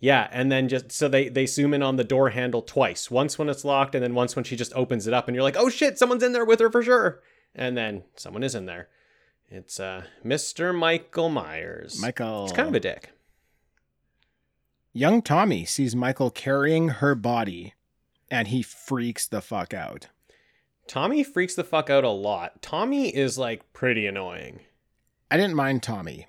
[0.00, 3.10] yeah and then just so they they zoom in on the door handle twice.
[3.10, 5.42] Once when it's locked and then once when she just opens it up and you're
[5.42, 7.20] like oh shit someone's in there with her for sure.
[7.54, 8.88] And then someone is in there.
[9.50, 12.00] It's uh mr michael myers.
[12.00, 12.44] Michael.
[12.44, 13.10] it's kind of a dick.
[14.92, 17.74] Young Tommy sees Michael carrying her body
[18.30, 20.08] and he freaks the fuck out.
[20.86, 22.62] tommy freaks the fuck out a lot.
[22.62, 24.60] Tommy is like pretty annoying.
[25.30, 26.26] I didn't mind Tommy.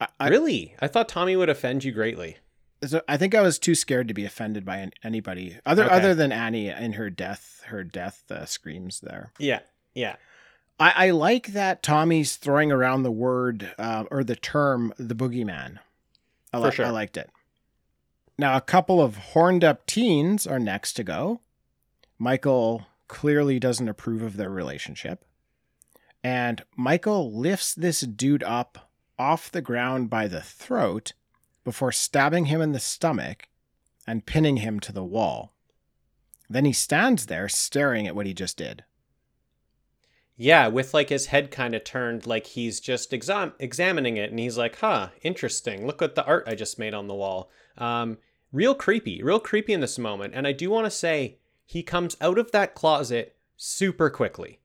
[0.00, 0.74] I, I, really?
[0.80, 2.36] I thought tommy would offend you greatly
[2.84, 5.94] so I think I was too scared to be offended by anybody other Okay.
[5.94, 9.32] other than Annie in her death her death uh, screams there.
[9.38, 9.60] yeah
[9.94, 10.16] yeah
[10.78, 15.78] I, I like that Tommy's throwing around the word uh, or the term the boogeyman.
[16.54, 16.86] I, For li- sure.
[16.86, 17.28] I liked it.
[18.38, 21.40] Now, a couple of horned up teens are next to go.
[22.18, 25.22] Michael clearly doesn't approve of their relationship.
[26.24, 31.12] And Michael lifts this dude up off the ground by the throat
[31.64, 33.48] before stabbing him in the stomach
[34.06, 35.52] and pinning him to the wall.
[36.48, 38.84] Then he stands there staring at what he just did.
[40.36, 44.38] Yeah, with like his head kind of turned like he's just exam- examining it and
[44.38, 45.86] he's like, huh, interesting.
[45.86, 47.50] Look at the art I just made on the wall.
[47.76, 48.16] Um,
[48.50, 50.34] real creepy, real creepy in this moment.
[50.34, 51.36] And I do want to say,
[51.66, 54.60] he comes out of that closet super quickly.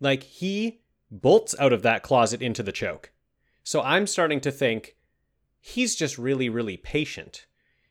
[0.00, 3.12] Like he bolts out of that closet into the choke.
[3.62, 4.95] So I'm starting to think
[5.74, 7.46] he's just really, really patient.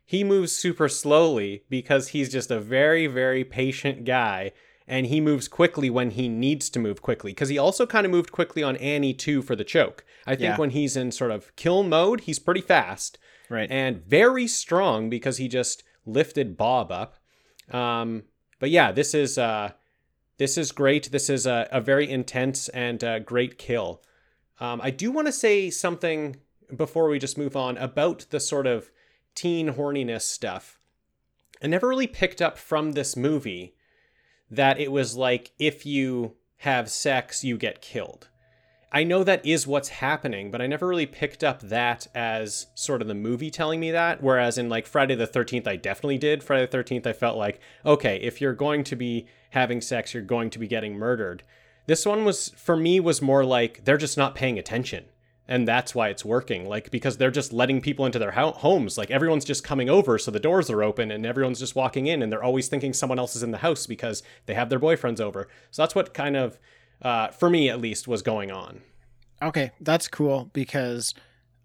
[0.05, 4.51] He moves super slowly because he's just a very, very patient guy
[4.88, 8.11] and he moves quickly when he needs to move quickly because he also kind of
[8.11, 10.05] moved quickly on Annie too for the choke.
[10.26, 10.57] I think Yeah.
[10.57, 13.17] when he's in sort of kill mode, he's pretty fast
[13.49, 13.69] Right.
[13.69, 17.15] and very strong because he just lifted Bob up.
[17.71, 18.23] Um,
[18.59, 19.71] but yeah, this is uh,
[20.38, 21.11] this is great.
[21.11, 24.01] This is a, a very intense and uh, great kill.
[24.59, 26.38] Um, I do want to say something
[26.76, 28.91] before we just move on about the sort of
[29.34, 30.80] teen horniness stuff.
[31.61, 33.76] I never really picked up from this movie
[34.49, 38.30] that it was like if you have sex, you get killed.
[38.91, 43.01] I know that is what's happening, but I never really picked up that as sort
[43.01, 44.24] of the movie telling me that.
[44.24, 46.43] Whereas in like Friday the 13th, I definitely did.
[46.43, 50.24] Friday the 13th, I felt like, okay, if you're going to be having sex, you're
[50.24, 51.43] going to be getting murdered.
[51.88, 55.05] This one was, for me, was more like they're just not paying attention.
[55.48, 56.68] And that's why it's working.
[56.68, 58.98] Like, because they're just letting people into their ho- homes.
[58.98, 62.24] Like, everyone's just coming over, so the doors are open and everyone's just walking in,
[62.24, 65.22] and they're always thinking someone else is in the house because they have their boyfriends
[65.22, 65.48] over.
[65.70, 66.58] So that's what kind of
[67.02, 68.82] uh, for me at least, was going on.
[69.41, 71.14] Okay, that's cool because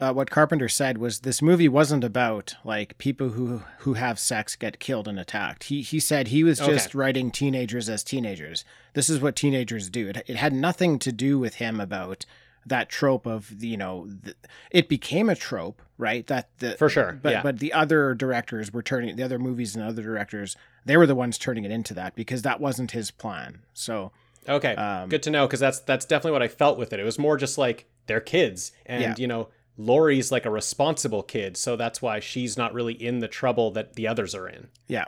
[0.00, 4.56] uh, what Carpenter said was this movie wasn't about like people who who have sex
[4.56, 5.64] get killed and attacked.
[5.64, 6.98] He he said he was just Okay.
[6.98, 8.64] writing teenagers as teenagers.
[8.94, 10.08] This is what teenagers do.
[10.08, 12.26] It, it had nothing to do with him about
[12.66, 14.34] that trope of you know the,
[14.70, 17.42] it became a trope right that the For sure, but yeah.
[17.42, 21.14] but the other directors were turning the other movies and other directors they were the
[21.14, 24.12] ones turning it into that because that wasn't his plan so
[24.48, 26.98] Okay, Um, good to know because that's that's definitely what I felt with it.
[26.98, 29.14] It was more just like they're kids, and Yeah.
[29.18, 33.28] you know, Laurie's like a responsible kid, so that's why she's not really in the
[33.28, 34.68] trouble that the others are in.
[34.88, 35.04] Yeah.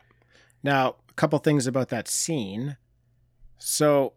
[0.63, 2.77] Now, a couple things about that scene.
[3.59, 4.13] So,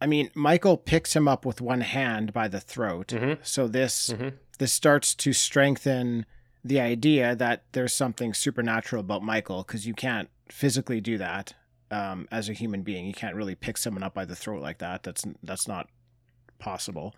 [0.00, 3.08] I mean, Michael picks him up with one hand by the throat.
[3.08, 3.38] Mhm.
[3.42, 4.34] So this Mhm.
[4.58, 6.26] this starts to strengthen
[6.62, 11.54] the idea that there's something supernatural about Michael because you can't physically do that
[11.90, 13.06] um, as a human being.
[13.06, 15.02] You can't really pick someone up by the throat like that.
[15.02, 15.88] That's that's not
[16.58, 17.14] possible.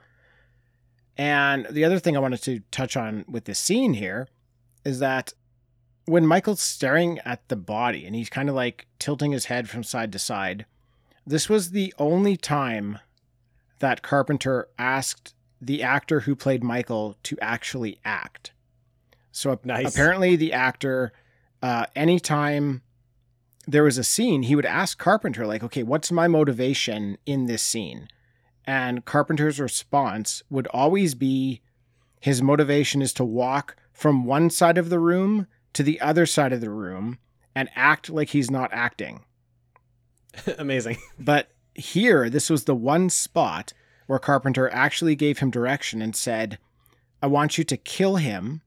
[1.16, 4.28] And the other thing I wanted to touch on with this scene here
[4.84, 5.32] is that
[6.04, 9.82] when Michael's staring at the body and he's kind of like tilting his head from
[9.82, 10.66] side to side,
[11.26, 12.98] this was the only time
[13.80, 18.52] that Carpenter asked the actor who played Michael to actually act.
[19.32, 19.92] So Nice.
[19.92, 21.12] apparently, the actor,
[21.62, 22.82] uh, anytime
[23.66, 27.62] there was a scene, he would ask Carpenter, like, okay, what's my motivation in this
[27.62, 28.08] scene?
[28.64, 31.60] And Carpenter's response would always be
[32.20, 36.52] his motivation is to walk from one side of the room to the other side
[36.52, 37.18] of the room
[37.54, 39.24] and act like he's not acting.
[40.58, 40.98] Amazing.
[41.18, 43.72] But here, this was the one spot
[44.06, 46.58] where Carpenter actually gave him direction and said,
[47.22, 48.62] I want you to kill him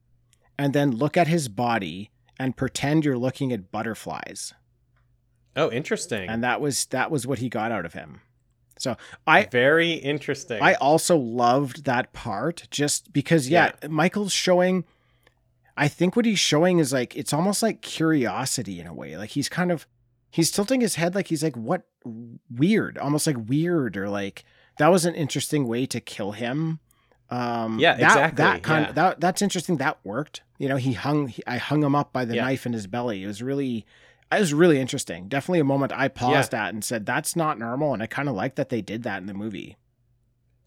[0.57, 4.53] and then look at his body and pretend you're looking at butterflies.
[5.55, 6.29] Oh, interesting.
[6.29, 8.21] And that was that was what he got out of him.
[8.77, 8.95] So
[9.27, 10.61] I Very interesting.
[10.61, 14.85] I also loved that part just because, yeah, Michael's showing.
[15.75, 19.17] I think what he's showing is like it's almost like curiosity in a way.
[19.17, 19.85] Like he's kind of
[20.31, 21.83] he's tilting his head like he's like what
[22.49, 24.43] weird, almost like weird or like
[24.77, 26.79] that was an interesting way to kill him.
[27.29, 28.89] Um, Yeah, that, exactly, That kind yeah.
[28.89, 29.77] of that that's interesting.
[29.77, 30.41] That worked.
[30.57, 31.27] You know, he hung.
[31.27, 32.43] He, I hung him up by the Yeah.
[32.45, 33.23] knife in his belly.
[33.23, 33.85] It was really.
[34.31, 35.27] It was really interesting.
[35.27, 38.35] Definitely a moment I paused at and said, "That's not normal," and I kind of
[38.35, 39.75] like that they did that in the movie.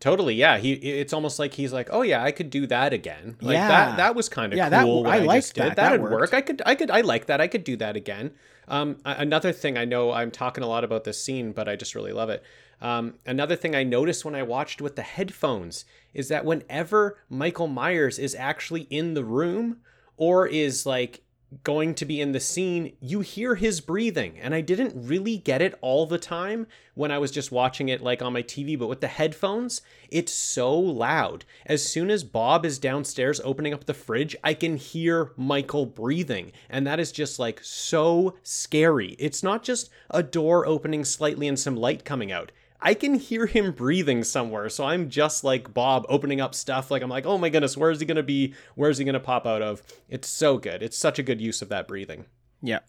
[0.00, 0.34] totally.
[0.34, 0.58] Yeah.
[0.58, 0.72] He.
[0.72, 3.36] It's almost like he's like, oh yeah, I could do that again.
[3.40, 3.68] Like Yeah.
[3.68, 3.96] that.
[3.98, 5.04] That was kind of Yeah, that- cool.
[5.04, 5.62] what I I, liked did.
[5.62, 5.68] that.
[5.76, 6.34] That That'd work.
[6.34, 6.60] I could.
[6.66, 6.90] I could.
[6.90, 7.40] I like that.
[7.40, 8.32] I could do that again.
[8.68, 11.94] Um, another thing I know I'm talking a lot about this scene, but I just
[11.94, 12.42] really love it.
[12.80, 15.84] Um, another thing I noticed when I watched with the headphones
[16.14, 19.78] is that whenever Michael Myers is actually in the room
[20.16, 21.22] or is like
[21.64, 24.38] going to be in the scene, you hear his breathing.
[24.38, 28.02] And I didn't really get it all the time when I was just watching it
[28.02, 31.44] like on my TV, but with the headphones, it's so loud.
[31.66, 36.52] As soon as Bob is downstairs opening up the fridge, I can hear Michael breathing.
[36.68, 39.16] And that is just like so scary.
[39.18, 42.52] It's not just a door opening slightly and some light coming out.
[42.84, 44.68] I can hear him breathing somewhere.
[44.68, 46.90] So I'm just like Bob opening up stuff.
[46.90, 48.54] Like I'm like, oh my goodness, where is he going to be?
[48.74, 49.82] Where is he going to pop out of?
[50.08, 50.82] It's so good.
[50.82, 52.24] It's such a good use of that breathing.
[52.60, 52.80] Yeah.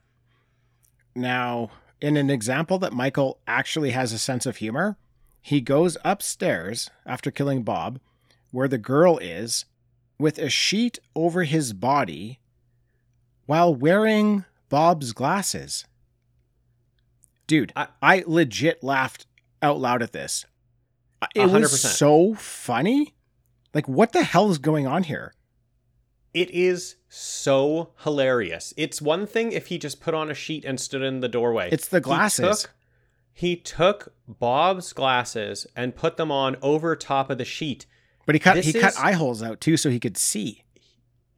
[1.16, 1.70] Now,
[2.02, 4.98] in an example that Michael actually has a sense of humor,
[5.42, 8.00] he goes upstairs after killing Bob,
[8.52, 9.66] where the girl is,
[10.18, 12.40] with a sheet over his body
[13.46, 15.86] while wearing Bob's glasses.
[17.46, 19.28] Dude, I, I- legit laughed
[19.64, 20.46] out loud at this.
[21.34, 23.14] It A hundred was so funny.
[23.74, 25.34] Like, what the hell is going on here?
[26.34, 28.74] It is so hilarious.
[28.76, 31.70] It's one thing if he just put on a sheet and stood in the doorway.
[31.72, 32.62] It's the He glasses.
[32.64, 32.72] took-
[33.36, 37.86] He took, Bob's glasses and put them on over top of the sheet.
[38.28, 40.64] But he cut This he cut eye holes out too so he could see.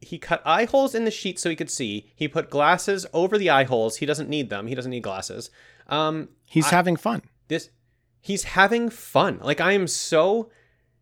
[0.00, 2.12] He cut eye holes in the sheet so he could see.
[2.14, 3.96] He put glasses over the eye holes.
[3.96, 4.66] He doesn't need them.
[4.66, 5.50] He doesn't need glasses.
[5.88, 7.22] Um, He's I- having fun.
[7.48, 7.70] this
[8.26, 9.38] he's having fun.
[9.42, 10.50] Like i am so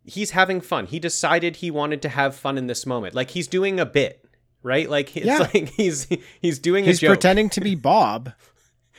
[0.05, 0.87] he's having fun.
[0.87, 3.15] He decided he wanted to have fun in this moment.
[3.15, 4.21] Like he's doing a bit
[4.63, 4.89] right?
[4.89, 5.39] Like it's Yeah.
[5.39, 6.07] like he's
[6.41, 7.09] he's doing He's a joke.
[7.17, 8.33] pretending to be Bob,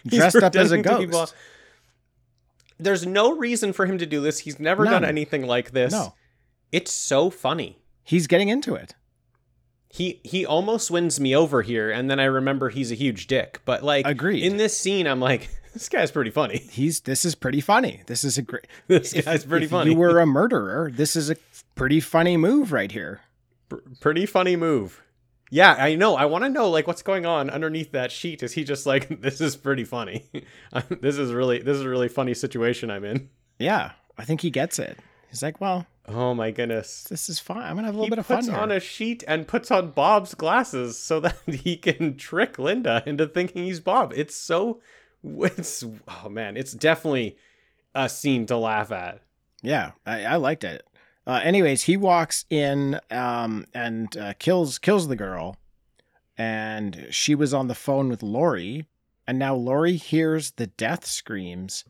[0.05, 1.33] dressed up as a pretending to be ghost.
[2.77, 4.39] There's no reason for him to do this.
[4.39, 4.93] He's never None.
[4.93, 5.91] done anything like this.
[5.93, 6.13] No,
[6.71, 7.79] it's so funny.
[8.03, 8.93] He's getting into it.
[9.89, 13.61] he he almost wins me over here and then i remember he's a huge dick.
[13.65, 14.43] But like Agreed.
[14.43, 18.01] in this scene i'm like this guy's pretty funny He's this is pretty funny.
[18.07, 18.65] This is a great.
[18.87, 21.35] this if- guy's pretty if funny you were a murderer, this is a
[21.75, 23.21] pretty funny move right here.
[23.69, 25.01] Pr- pretty funny move.
[25.51, 26.15] Yeah, I know.
[26.15, 28.41] I want to know like what's going on underneath that sheet.
[28.41, 30.25] Is he just like this is pretty funny?
[31.01, 33.29] this is really this is a really funny situation I'm in.
[33.59, 34.97] Yeah, I think he gets it.
[35.29, 37.03] He's like, well, Oh my goodness.
[37.09, 37.57] this is fun.
[37.57, 38.57] I'm gonna have a little He bit of fun puts here.
[38.57, 43.27] on a sheet and puts on Bob's glasses so that he can trick Linda into
[43.27, 44.13] thinking he's Bob.
[44.15, 44.81] It's so
[45.25, 47.37] it's oh man, it's definitely
[47.93, 49.21] a scene to laugh at.
[49.61, 50.85] Yeah, I, I liked it.
[51.27, 55.57] Uh, anyways, he walks in um, and uh, kills kills the girl,
[56.37, 58.85] and she was on the phone with Laurie,
[59.25, 61.83] and now Laurie hears the death screams,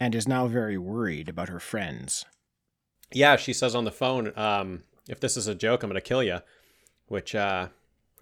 [0.00, 2.24] and is now very worried about her friends.
[3.12, 6.22] Yeah, she says on the phone, um, if this is a joke, I'm gonna kill
[6.22, 6.38] you.
[7.08, 7.68] Which uh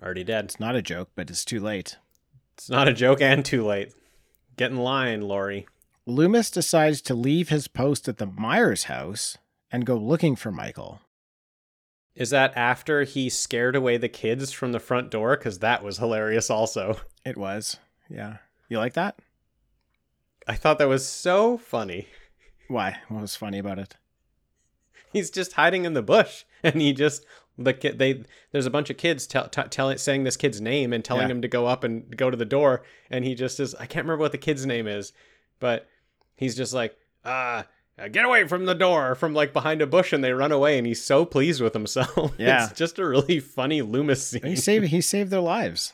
[0.02, 0.46] already dead.
[0.46, 1.96] It's not a joke, but it's too late.
[2.54, 3.92] It's not a joke and too late.
[4.56, 5.66] Get in line, Laurie.
[6.06, 9.38] Loomis decides to leave his post at the Myers house
[9.70, 11.00] and go looking for Michael.
[12.14, 15.36] Is that after he scared away the kids from the front door?
[15.36, 17.00] Because that was hilarious, also.
[17.24, 17.76] It was,
[18.08, 18.38] yeah.
[18.68, 19.18] You like that?
[20.48, 22.08] I thought that was so funny.
[22.68, 22.98] Why?
[23.08, 23.96] What was funny about it?
[25.12, 27.24] He's just hiding in the bush, and he just
[27.64, 27.98] the kid.
[27.98, 31.28] They there's a bunch of kids tell, t- telling saying this kid's name and telling
[31.28, 31.32] Yeah.
[31.32, 33.74] him to go up and go to the door, and he just is.
[33.76, 35.12] I can't remember what the kid's name is,
[35.60, 35.88] but
[36.36, 37.66] he's just like ah.
[37.98, 40.78] uh, Get away from the door from like behind a bush and they run away
[40.78, 42.32] and he's so pleased with himself.
[42.38, 42.64] Yeah.
[42.64, 44.42] It's just a really funny Loomis scene.
[44.42, 45.92] He saved he saved their lives.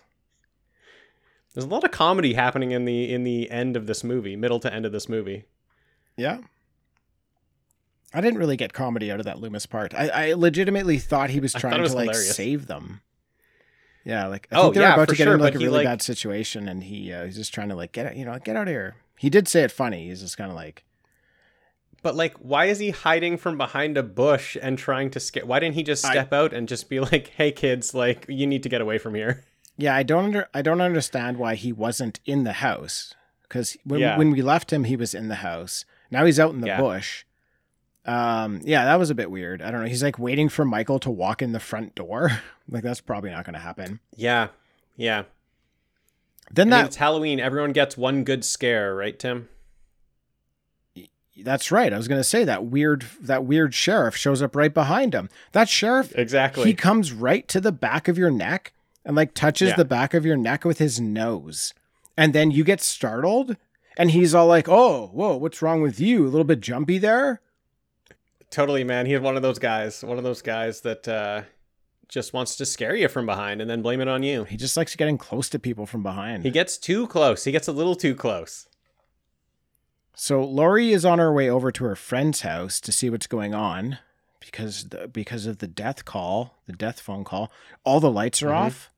[1.53, 4.61] There's a lot of comedy happening in the in the end of this movie, middle
[4.61, 5.47] to end of this movie.
[6.17, 6.39] Yeah.
[8.15, 9.93] I didn't really get comedy out of that Loomis part.
[9.95, 12.37] I, I legitimately thought he was trying it to like hilarious.
[12.37, 13.01] save them.
[14.05, 15.59] Yeah, like I Oh, think they were yeah, about to get sure, into like a
[15.59, 18.25] really like- bad situation, and he uh, he's just trying to like get out, you
[18.25, 18.95] know, get out of here.
[19.19, 20.09] He did say it funny.
[20.09, 20.85] He's just kind of like,
[22.03, 25.45] But like, why is he hiding from behind a bush and trying to scare?
[25.45, 28.47] Why didn't he just I- step out and just be like, "Hey kids, like you
[28.47, 29.45] need to get away from here"?
[29.77, 34.01] yeah, I don't under, I don't understand why he wasn't in the house because when
[34.01, 34.17] Yeah.
[34.17, 35.85] when we left him, he was in the house.
[36.13, 36.81] Now he's out in the Yeah.
[36.81, 37.25] bush.
[38.07, 39.61] Um, yeah, that was a bit weird.
[39.61, 39.89] I don't know.
[39.89, 42.31] He's like waiting for Michael to walk in the front door.
[42.69, 44.01] like that's probably not going to happen.
[44.15, 44.49] Yeah,
[44.97, 45.25] yeah.
[46.53, 47.41] Then I mean, that it's Halloween.
[47.41, 49.49] Everyone gets one good scare, right, Tim?
[51.39, 51.93] That's right.
[51.93, 55.29] I was going to say that weird that weird sheriff shows up right behind him.
[55.53, 56.65] That sheriff Exactly.
[56.65, 58.73] he comes right to the back of your neck
[59.05, 59.77] and like touches Yeah.
[59.77, 61.75] the back of your neck with his nose.
[62.17, 63.57] And then you get startled
[63.99, 66.25] and he's all like, "Oh, whoa, what's wrong with you?
[66.25, 67.43] A little bit jumpy there?"
[68.51, 69.07] Totally, man.
[69.07, 70.03] He's one of those guys.
[70.05, 71.43] One of those guys that uh,
[72.09, 74.45] just wants to scare you from behind and then blame it on you.
[74.45, 76.45] He just likes getting close to people from behind.
[76.45, 77.45] He gets too close.
[77.45, 78.69] He gets a little too close.
[80.15, 83.55] So Laurie is on her way over to her friend's house to see what's going
[83.55, 83.99] on
[84.41, 87.51] because the, because of the death call, the death phone call.
[87.85, 88.55] All the lights are Mhm.
[88.67, 88.91] off.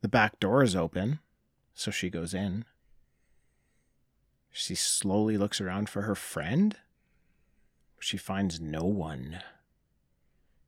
[0.00, 1.20] The back door is open,
[1.74, 2.64] so she goes in.
[4.50, 6.76] She slowly looks around for her friend.
[8.04, 9.40] She finds no one.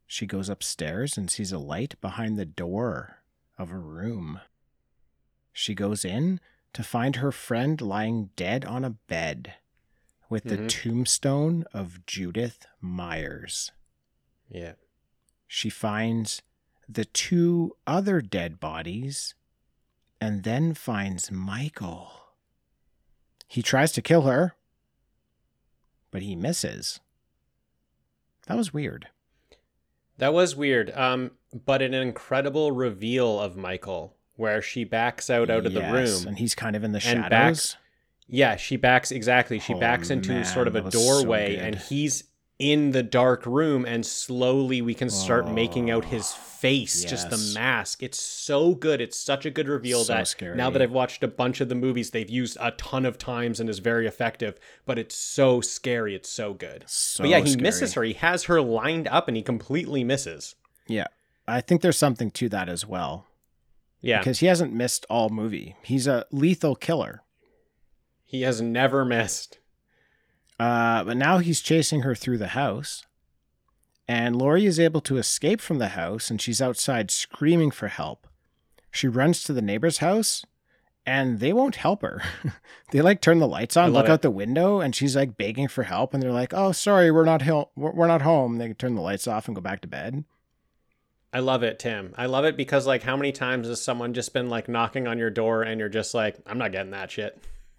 [0.07, 3.19] She goes upstairs and sees a light behind the door
[3.59, 4.41] of a room.
[5.53, 6.41] She goes in
[6.73, 9.53] to find her friend lying dead on a bed
[10.31, 10.69] with the Mhm.
[10.71, 13.71] tombstone of Judith Myers.
[14.49, 14.77] Yeah.
[15.47, 16.41] She finds
[16.89, 19.35] the two other dead bodies
[20.23, 22.33] and then finds Michael.
[23.47, 24.57] He tries to kill her,
[26.11, 26.99] but he misses.
[28.47, 29.09] That was weird.
[30.19, 30.91] That was weird.
[30.93, 31.33] Um,
[31.65, 36.27] but an incredible reveal of Michael where she backs out out of the room.
[36.27, 37.31] And he's kind of in the And shadows.
[37.31, 37.77] backs-
[38.29, 39.59] Yeah, she backs exactly.
[39.59, 42.25] She Oh, backs into man, sort of a was so doorway and he's
[42.59, 47.29] in the dark room and slowly we can start making out his oh, face, just
[47.29, 48.03] the mask.
[48.03, 49.01] It's so good.
[49.01, 50.57] It's such a good reveal So that scary.
[50.57, 53.61] now that I've watched a bunch of the movies they've used a ton of times
[53.61, 56.15] and is very effective, but it's so scary.
[56.15, 56.85] It's so good.
[56.87, 57.63] So but yeah, he scary.
[57.63, 58.03] misses her.
[58.05, 60.55] He has her lined up and he completely misses.
[60.87, 61.09] Yeah.
[61.47, 63.27] I think there's something to that as well.
[64.01, 64.19] Yeah.
[64.19, 65.77] Because he hasn't missed all movie.
[65.83, 67.23] He's a lethal killer.
[68.25, 69.59] He has never missed.
[70.59, 73.05] Uh, but now he's chasing her through the house.
[74.09, 78.27] And Laurie is able to escape from the house and she's outside screaming for help.
[78.91, 80.45] She runs to the neighbor's house
[81.05, 82.23] and they won't help her.
[82.91, 84.11] they like turn the lights on, look it.
[84.11, 86.13] out the window, and she's like begging for help.
[86.13, 89.01] And they're like, "Oh, sorry, we're not hel- we're we're not home." They turn the
[89.01, 90.25] lights off and go back to bed.
[91.33, 92.13] I love it, Tim.
[92.17, 95.19] I love it because like how many times has someone just been like knocking on
[95.19, 97.39] your door and you're just like, I'm not getting that shit.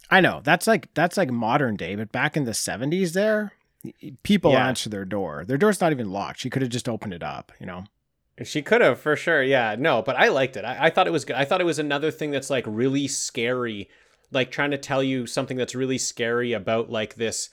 [0.09, 3.53] I know that's like that's like modern day, but back in the seventies, there
[4.23, 4.67] people Yeah.
[4.67, 5.45] answer their door.
[5.45, 6.39] Their door's not even locked.
[6.39, 7.85] She could have just opened it up, you know.
[8.43, 9.41] She could have for sure.
[9.43, 10.63] Yeah, no, but I liked it.
[10.65, 11.35] I, I thought it was good.
[11.35, 13.89] I thought it was another thing that's like really scary,
[14.31, 17.49] like trying to tell you something that's really scary about like this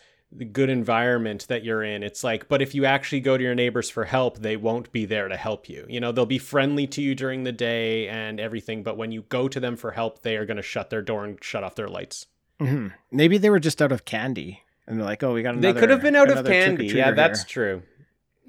[0.53, 2.03] good environment that you're in.
[2.03, 5.07] It's like, but if you actually go to your neighbors for help, they won't be
[5.07, 5.87] there to help you.
[5.89, 9.23] You know, they'll be friendly to you during the day and everything, but when you
[9.23, 11.77] go to them for help, they are going to shut their door and shut off
[11.77, 12.27] their lights.
[12.61, 15.73] Hmm Maybe they were just out of candy, and they're like, "Oh, we got another."
[15.73, 16.87] they could have been out of candy.
[16.87, 17.83] Yeah, that's here." true.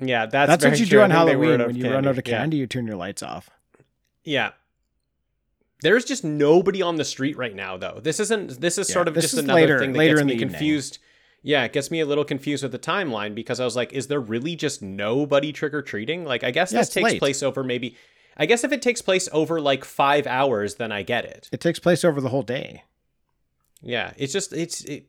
[0.07, 0.99] Yeah, that's That's, what you true.
[0.99, 2.37] do on think they were Halloween when you run out of Yeah.
[2.39, 2.57] candy.
[2.57, 3.49] You turn your lights off.
[4.25, 4.51] Yeah.
[5.81, 7.99] There's just nobody on the street right now, though.
[8.01, 8.59] This isn't.
[8.59, 10.49] This is Yeah, sort of just another later- thing that later gets me the evening.
[10.49, 10.97] confused.
[11.43, 14.07] Yeah, it gets me a little confused with the timeline because I was like, is
[14.07, 16.25] there really just nobody trick or treating?
[16.25, 17.19] Like, I guess Yeah, this takes late.
[17.19, 17.95] place over maybe.
[18.35, 21.47] I guess if it takes place over like five hours, then I get it.
[21.51, 22.83] It takes place over the whole day.
[23.85, 25.05] Yeah, it's just it's it.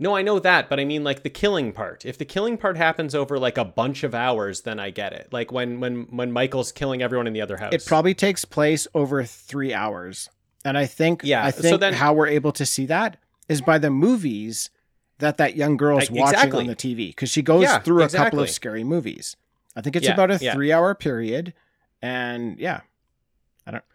[0.00, 2.04] No, I know that, but I mean like the killing part.
[2.04, 5.28] If the killing part happens over like a bunch of hours, then I get it.
[5.32, 7.72] Like when when when Michael's killing everyone in the other house.
[7.72, 10.28] It probably takes place over three hours,
[10.64, 13.16] and I think Yeah, I so think then- how we're able to see that
[13.48, 14.70] is by the movies
[15.18, 16.60] that that young girl's I- watching exactly.
[16.60, 19.36] on the TV because she goes Yeah, through a couple of scary movies.
[19.74, 20.52] I think it's Yeah, about a yeah.
[20.54, 21.54] three-hour period,
[22.02, 22.80] and yeah,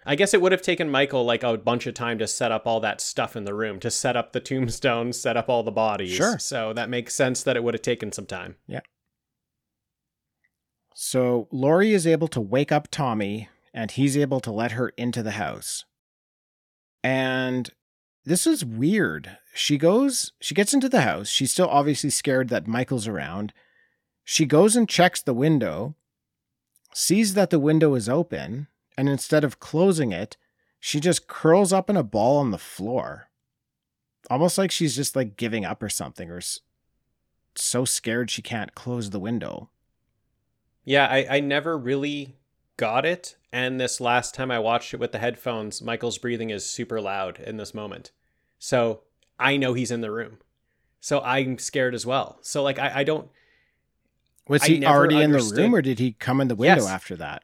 [0.05, 2.67] I guess it would have taken Michael like a bunch of time to set up
[2.67, 5.71] all that stuff in the room, to set up the tombstones, set up all the
[5.71, 6.13] bodies.
[6.13, 6.37] Sure.
[6.39, 8.55] So that makes sense that it would have taken some time.
[8.67, 8.81] Yeah.
[10.93, 15.23] So Laurie is able to wake up Tommy and he's able to let her into
[15.23, 15.85] the house.
[17.03, 17.71] And
[18.25, 19.37] this is weird.
[19.53, 21.27] She goes, she gets into the house.
[21.27, 23.53] She's still obviously scared that Michael's around.
[24.23, 25.95] She goes and checks the window,
[26.93, 28.67] sees that the window is open,
[28.97, 30.37] and instead of closing it,
[30.79, 33.29] she just curls up in a ball on the floor.
[34.29, 36.41] Almost like she's just like giving up or something, or
[37.55, 39.69] so scared she can't close the window.
[40.85, 42.35] Yeah, I, I never really
[42.77, 43.37] got it.
[43.51, 47.39] And this last time I watched it with the headphones, Michael's breathing is super loud
[47.39, 48.11] in this moment.
[48.59, 49.01] So
[49.39, 50.39] I know he's in the room.
[50.99, 52.39] So I'm scared as well.
[52.41, 53.29] So like I, I don't
[54.47, 56.89] Was I he already in the room or did he come in the window Yes.
[56.89, 57.43] after that?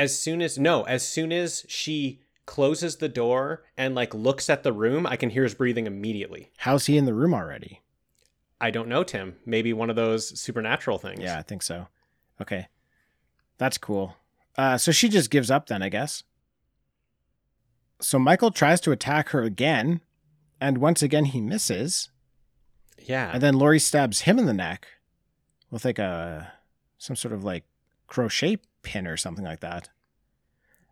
[0.00, 4.62] As soon as no, as soon as she closes the door and like looks at
[4.62, 6.50] the room, I can hear his breathing immediately.
[6.56, 7.82] How's he in the room already?
[8.58, 9.36] I don't know, Tim.
[9.44, 11.20] Maybe one of those supernatural things.
[11.20, 11.88] Yeah, I think so.
[12.40, 12.68] Okay.
[13.58, 14.16] That's cool.
[14.56, 16.22] Uh, so she just gives up then, I guess.
[18.00, 20.00] So Michael tries to attack her again,
[20.62, 22.08] and once again he misses.
[22.98, 23.30] Yeah.
[23.34, 24.86] And then Laurie stabs him in the neck
[25.70, 26.54] with like a
[26.96, 27.64] some sort of like
[28.06, 29.88] crochet pin or something like that.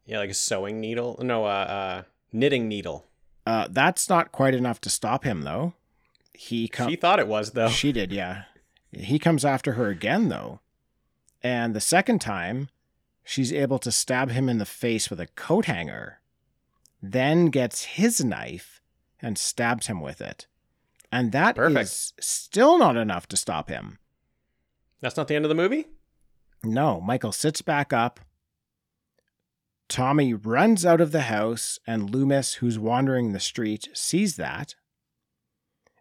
[0.06, 1.18] yeah, like a sewing needle.
[1.22, 3.06] No, uh, uh knitting needle.
[3.46, 5.72] Uh, that's not quite enough to stop him though.
[6.34, 6.90] He comes.
[6.90, 7.68] She thought it was though.
[7.68, 8.44] She did, yeah.
[8.92, 10.60] He comes after her again, though.
[11.42, 12.68] And the second time,
[13.24, 16.20] she's able to stab him in the face with a coat hanger,
[17.02, 18.80] then gets his knife
[19.20, 20.46] and stabs him with it.
[21.10, 22.24] And that is Perfect.
[22.24, 23.98] still not enough to stop him.
[25.00, 25.86] That's not the end of the movie?
[26.64, 28.20] No, Michael sits back up.
[29.88, 34.74] Tommy runs out of the house, and Loomis, who's wandering the street, sees that.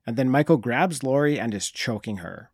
[0.05, 2.51] And then Michael grabs Laurie and is choking her.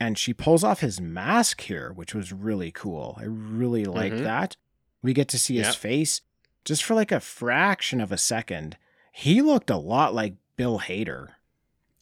[0.00, 3.16] And she pulls off his mask here, which was really cool.
[3.20, 4.24] I really liked Mhm.
[4.24, 4.56] that.
[5.02, 6.22] We get to see his face
[6.64, 8.76] just for like a fraction of a second.
[9.12, 11.34] He looked a lot like Bill Hader.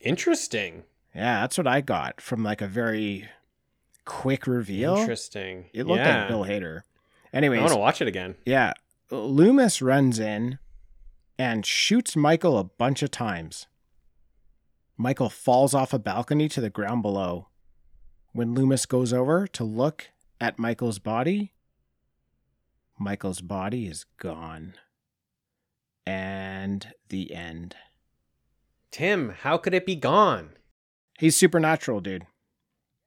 [0.01, 0.85] Interesting.
[1.15, 3.29] Yeah, that's what I got from like a very
[4.09, 4.97] quick reveal.
[4.97, 5.67] Interesting.
[5.75, 6.21] It looked yeah.
[6.21, 6.81] like Bill Hader.
[7.33, 8.37] Anyways, I want to watch it again.
[8.47, 8.73] yeah,
[9.11, 10.59] Loomis runs in
[11.39, 13.67] and shoots Michael a bunch of times.
[14.97, 17.49] Michael falls off a balcony to the ground below.
[18.33, 20.09] When Loomis goes over to look
[20.41, 21.53] at Michael's body,
[22.99, 24.75] Michael's body is gone.
[26.07, 27.77] And the end.
[28.91, 30.51] Tim, how could it be gone?
[31.19, 32.27] He's supernatural, dude.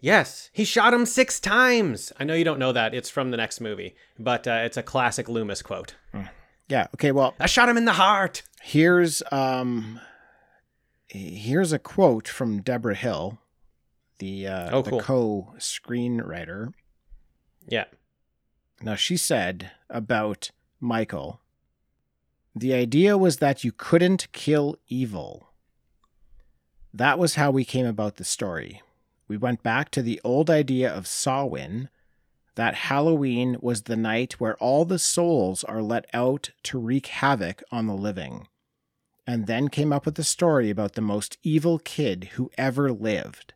[0.04, 2.12] Yes, he shot him six times.
[2.20, 2.94] I know you don't know that.
[2.96, 5.94] It's from the next movie, but uh, it's a classic Loomis quote.
[6.68, 8.42] Yeah, okay, well, I shot him in the heart.
[8.62, 10.00] here's um
[11.08, 13.40] here's a quote from Debra Hill,
[14.20, 15.00] the uh, Oh, the cool.
[15.02, 16.74] co-screenwriter.
[17.68, 17.86] Yeah.
[18.82, 20.50] Now, she said about
[20.80, 21.42] Michael
[22.56, 25.50] the idea was that you couldn't kill evil.
[26.94, 28.82] That was how we came about the story.
[29.32, 31.88] We went back to the old idea of Samhain,
[32.56, 37.64] that Halloween was the night where all the souls are let out to wreak havoc
[37.72, 38.50] on the living,
[39.26, 43.54] and then came up with a story about the most evil kid who ever lived.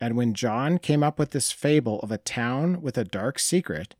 [0.00, 3.94] And when John came up with this fable of a town with a dark secret,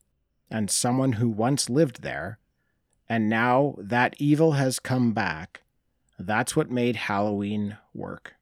[0.50, 2.38] and someone who once lived there,
[3.06, 5.60] and now that evil has come back,
[6.18, 8.36] that's what made Halloween work.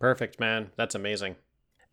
[0.00, 0.70] Perfect, man.
[0.76, 1.36] That's amazing.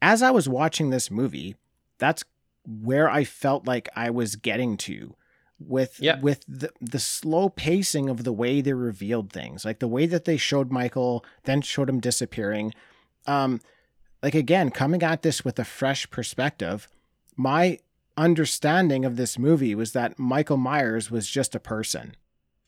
[0.02, 1.56] As I was watching this movie,
[2.00, 2.24] that's
[2.66, 5.16] where I felt like I was getting to
[5.60, 6.20] with Yeah.
[6.20, 10.26] with the, the slow pacing of the way they revealed things like the way that
[10.26, 12.72] they showed michael then showed him disappearing
[13.26, 13.60] um
[14.22, 16.88] like again coming at this with a fresh perspective
[17.36, 17.80] my
[18.16, 22.16] understanding of this movie was that michael myers was just a person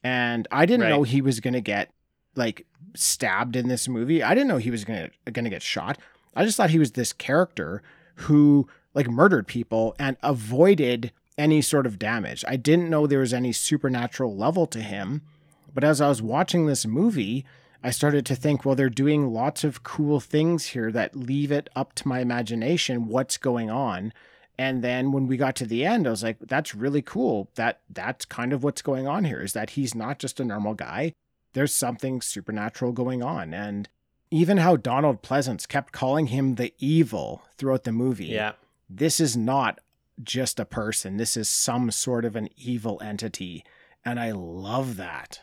[0.03, 0.89] and i didn't Right.
[0.89, 1.91] know he was going to get
[2.35, 2.65] like
[2.95, 5.97] stabbed in this movie i didn't know he was going to get shot
[6.35, 7.81] i just thought he was this character
[8.15, 12.43] who like murdered people and avoided any sort of damage.
[12.47, 15.21] I didn't know there was any supernatural level to him.
[15.73, 17.45] But as I was watching this movie,
[17.81, 21.69] I started to think, well, they're doing lots of cool things here that leave it
[21.75, 24.11] up to my imagination what's going on.
[24.57, 27.49] And then when we got to the end, I was like, that's really cool.
[27.55, 30.73] That that's kind of what's going on here is that he's not just a normal
[30.73, 31.13] guy.
[31.53, 33.53] There's something supernatural going on.
[33.53, 33.89] And
[34.31, 38.53] even how Donald Pleasence kept calling him the evil throughout the movie Yeah.
[38.89, 39.79] this is not
[40.21, 41.17] just a person.
[41.17, 43.63] This is some sort of an evil entity.
[44.05, 45.41] And I love that.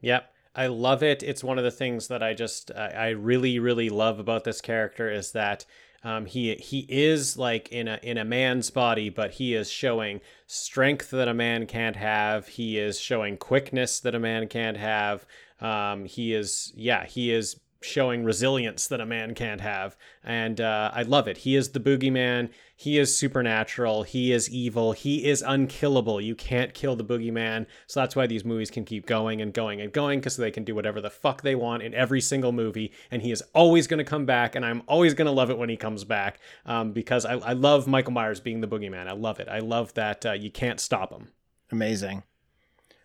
[0.00, 0.32] Yep.
[0.54, 1.22] I love it.
[1.22, 4.60] It's one of the things that I just I, I really really love about this
[4.60, 5.64] character is that
[6.08, 10.22] um, he he is like in a in a man's body, but he is showing
[10.46, 12.48] strength that a man can't have.
[12.48, 15.26] He is showing quickness that a man can't have.
[15.60, 20.90] Um, he is yeah he is showing resilience that a man can't have, and uh,
[20.92, 21.38] I love it.
[21.38, 22.50] He is the boogeyman.
[22.74, 24.04] He is supernatural.
[24.04, 24.92] He is evil.
[24.92, 26.20] He is unkillable.
[26.20, 27.66] You can't kill the boogeyman.
[27.88, 30.62] So that's why these movies can keep going and going and going because they can
[30.62, 32.92] do whatever the fuck they want in every single movie.
[33.10, 34.54] And he is always going to come back.
[34.54, 37.52] And I'm always going to love it when he comes back um, because I, I
[37.54, 39.08] love Michael Myers being the boogeyman.
[39.08, 39.48] I love it.
[39.48, 41.32] I love that uh, you can't stop him.
[41.72, 42.22] Amazing.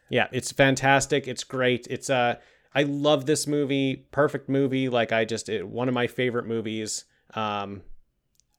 [0.10, 1.28] Yeah, it's fantastic.
[1.28, 1.88] It's great.
[1.90, 2.36] It's uh
[2.76, 4.08] I love this movie.
[4.12, 4.90] Perfect movie.
[4.90, 7.06] Like I just it, one of my favorite movies.
[7.34, 7.82] Um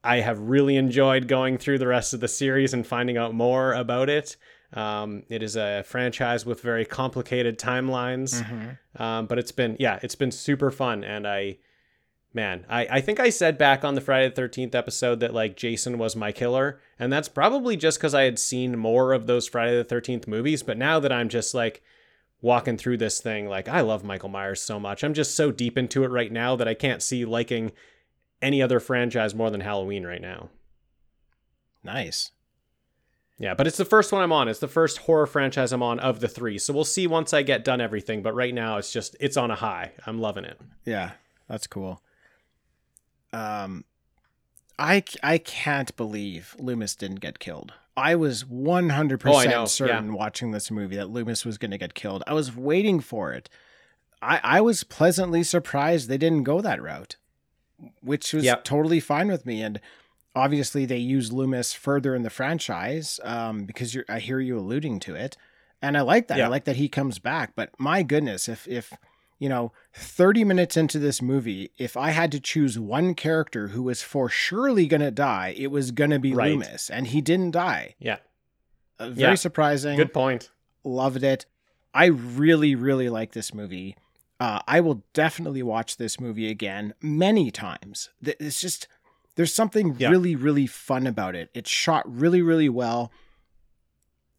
[0.02, 3.72] I have really enjoyed going through the rest of the series and finding out more
[3.72, 4.36] about it.
[4.74, 8.44] Um, it is a franchise with very complicated timelines,
[9.00, 11.58] um, but it's been yeah, it's been super fun, and I,
[12.34, 15.56] man, I I think I said back on the Friday the Thirteenth episode that like
[15.56, 19.48] Jason was my killer, and that's probably just because I had seen more of those
[19.48, 20.62] Friday the Thirteenth movies.
[20.62, 21.82] But now that I'm just like
[22.44, 25.78] walking through this thing, like I love Michael Myers so much, I'm just so deep
[25.78, 27.72] into it right now that I can't see liking
[28.42, 30.50] any other franchise more than Halloween right now.
[31.82, 32.32] Nice.
[33.38, 34.48] Yeah, but it's the first one I'm on.
[34.48, 36.58] It's the first horror franchise I'm on of the three.
[36.58, 38.22] So we'll see once I get done everything.
[38.22, 39.92] But right now, it's just it's on a high.
[40.06, 40.60] I'm loving it.
[40.84, 41.12] Yeah,
[41.48, 42.00] that's cool.
[43.32, 43.84] Um,
[44.78, 47.72] I I can't believe Loomis didn't get killed.
[47.96, 51.58] I was one hundred Oh, I know, percent certain watching this movie that Loomis was
[51.58, 52.22] going to get killed.
[52.26, 53.48] I was waiting for it.
[54.20, 57.16] I I was pleasantly surprised they didn't go that route,
[58.02, 58.64] which was Yep.
[58.64, 59.62] totally fine with me.
[59.62, 59.80] And
[60.34, 64.98] obviously, they use Loomis further in the franchise um, because you're, I hear you alluding
[65.00, 65.36] to it,
[65.80, 66.38] and I like that.
[66.46, 67.52] I like that he comes back.
[67.54, 68.92] But my goodness, if if
[69.44, 73.82] you know, 30 minutes into this movie, if I had to choose one character who
[73.82, 76.52] was for surely going to die, it was going to be Right.
[76.52, 76.88] Loomis.
[76.88, 77.94] And he didn't die.
[77.98, 78.16] Yeah,
[78.98, 79.34] Uh, very Yeah.
[79.34, 79.98] surprising.
[79.98, 80.50] good point.
[80.82, 81.44] Loved it.
[81.92, 83.96] I really, really like this movie.
[84.40, 88.08] Uh, I will definitely watch this movie again many times.
[88.22, 88.88] It's just,
[89.36, 90.08] there's something Yeah.
[90.08, 91.50] really, really fun about it.
[91.52, 93.12] It's shot really, really well.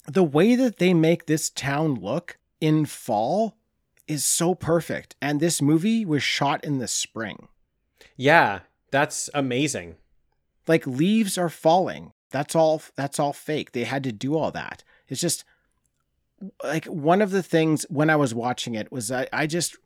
[0.08, 3.56] The way that they make this town look in fall
[4.08, 5.16] is so perfect.
[5.22, 7.48] And this movie was shot in the spring.
[8.16, 8.60] Yeah,
[8.92, 9.96] that's amazing.
[10.68, 12.14] Like leaves are falling.
[12.32, 13.72] That's all that's all fake.
[13.72, 14.84] They had to do all that.
[15.08, 15.44] It's just
[16.64, 19.78] like one of the things when I was watching it was I, I just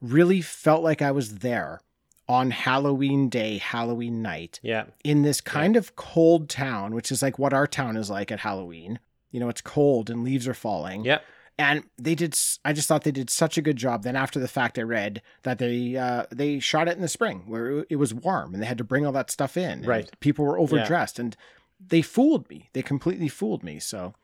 [0.00, 1.80] really felt like I was there
[2.28, 7.38] on Halloween day, Halloween night, Yeah, in this kind of cold town, which is like
[7.38, 8.98] what our town is like at Halloween.
[9.30, 11.04] You know, it's cold and leaves are falling.
[11.04, 11.18] yeah,
[11.58, 12.38] and they did.
[12.64, 14.02] I just thought they did such a good job.
[14.02, 17.44] Then after the fact, I read that they uh, they shot it in the spring
[17.46, 19.82] where it was warm and they had to bring all that stuff in.
[19.82, 20.10] Right.
[20.20, 21.36] people were overdressed, and
[21.84, 22.68] they fooled me.
[22.72, 23.78] They completely fooled me.
[23.78, 24.14] So,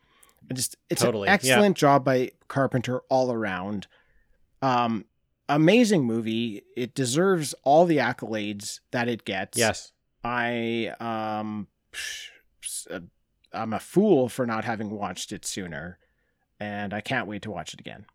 [0.49, 1.33] I just it's Totally, an yeah.
[1.33, 3.87] excellent job by Carpenter all around.
[4.61, 5.05] Um,
[5.49, 6.63] amazing movie.
[6.77, 9.57] It deserves all the accolades that it gets.
[9.57, 9.91] Yes.
[10.23, 12.29] I um psh,
[12.91, 12.99] uh,
[13.51, 15.97] I'm a fool for not having watched it sooner
[16.59, 18.05] and I can't wait to watch it again.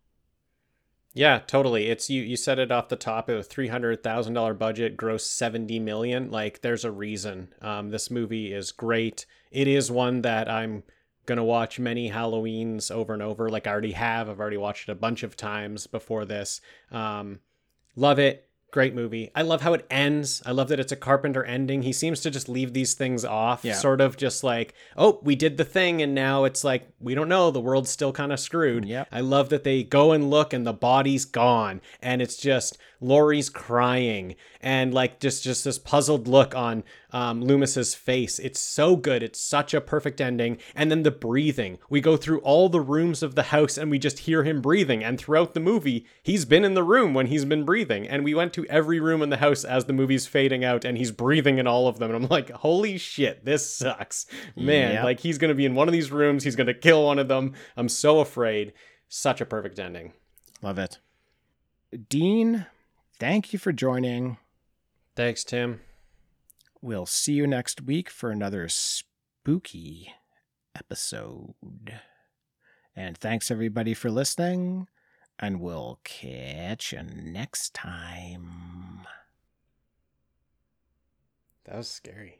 [1.13, 1.87] Yeah, totally.
[1.87, 2.21] It's you.
[2.21, 3.29] You said it off the top.
[3.29, 6.29] It was three hundred thousand dollar budget, gross seventy million.
[6.29, 7.53] Like, there's a reason.
[7.61, 9.25] Um, this movie is great.
[9.51, 10.83] It is one that I'm
[11.25, 13.49] gonna watch many Halloweens over and over.
[13.49, 14.29] Like I already have.
[14.29, 16.59] I've already watched it a bunch of times before this.
[16.91, 17.39] Um,
[17.95, 18.48] love it.
[18.71, 19.31] Great movie.
[19.35, 20.43] I love how it ends.
[20.45, 21.81] I love that it's a Carpenter ending.
[21.81, 23.73] He seems to just leave these things off, Yeah.
[23.73, 27.29] sort of just like, oh, we did the thing, and now it's like we don't
[27.29, 27.49] know.
[27.49, 28.85] The world's still kind of screwed.
[28.85, 29.07] Yep.
[29.11, 33.49] I love that they go and look and the body's gone and it's just Laurie's
[33.49, 38.39] crying and like just just this puzzled look on um, Loomis's face.
[38.39, 39.23] It's so good.
[39.23, 40.57] It's such a perfect ending.
[40.75, 41.79] And then the breathing.
[41.89, 45.03] We go through all the rooms of the house and we just hear him breathing.
[45.03, 48.07] And throughout the movie, he's been in the room when he's been breathing.
[48.07, 50.97] And we went to every room in the house as the movie's fading out and
[50.97, 52.13] he's breathing in all of them.
[52.13, 54.25] And I'm like, holy shit, this sucks.
[54.55, 55.03] Man, Yep.
[55.03, 57.53] like he's gonna be in one of these rooms, he's gonna kill one of them.
[57.77, 58.73] I'm so afraid.
[59.07, 60.13] Such a perfect ending.
[60.61, 60.99] Love it.
[62.09, 62.65] Dean,
[63.19, 64.37] thank you for joining.
[65.15, 65.81] Thanks, Tim.
[66.81, 70.13] We'll see you next week for another spooky
[70.75, 71.53] episode.
[72.95, 74.87] And thanks everybody for listening,
[75.37, 79.05] and we'll catch you next time.
[81.65, 82.39] That was scary.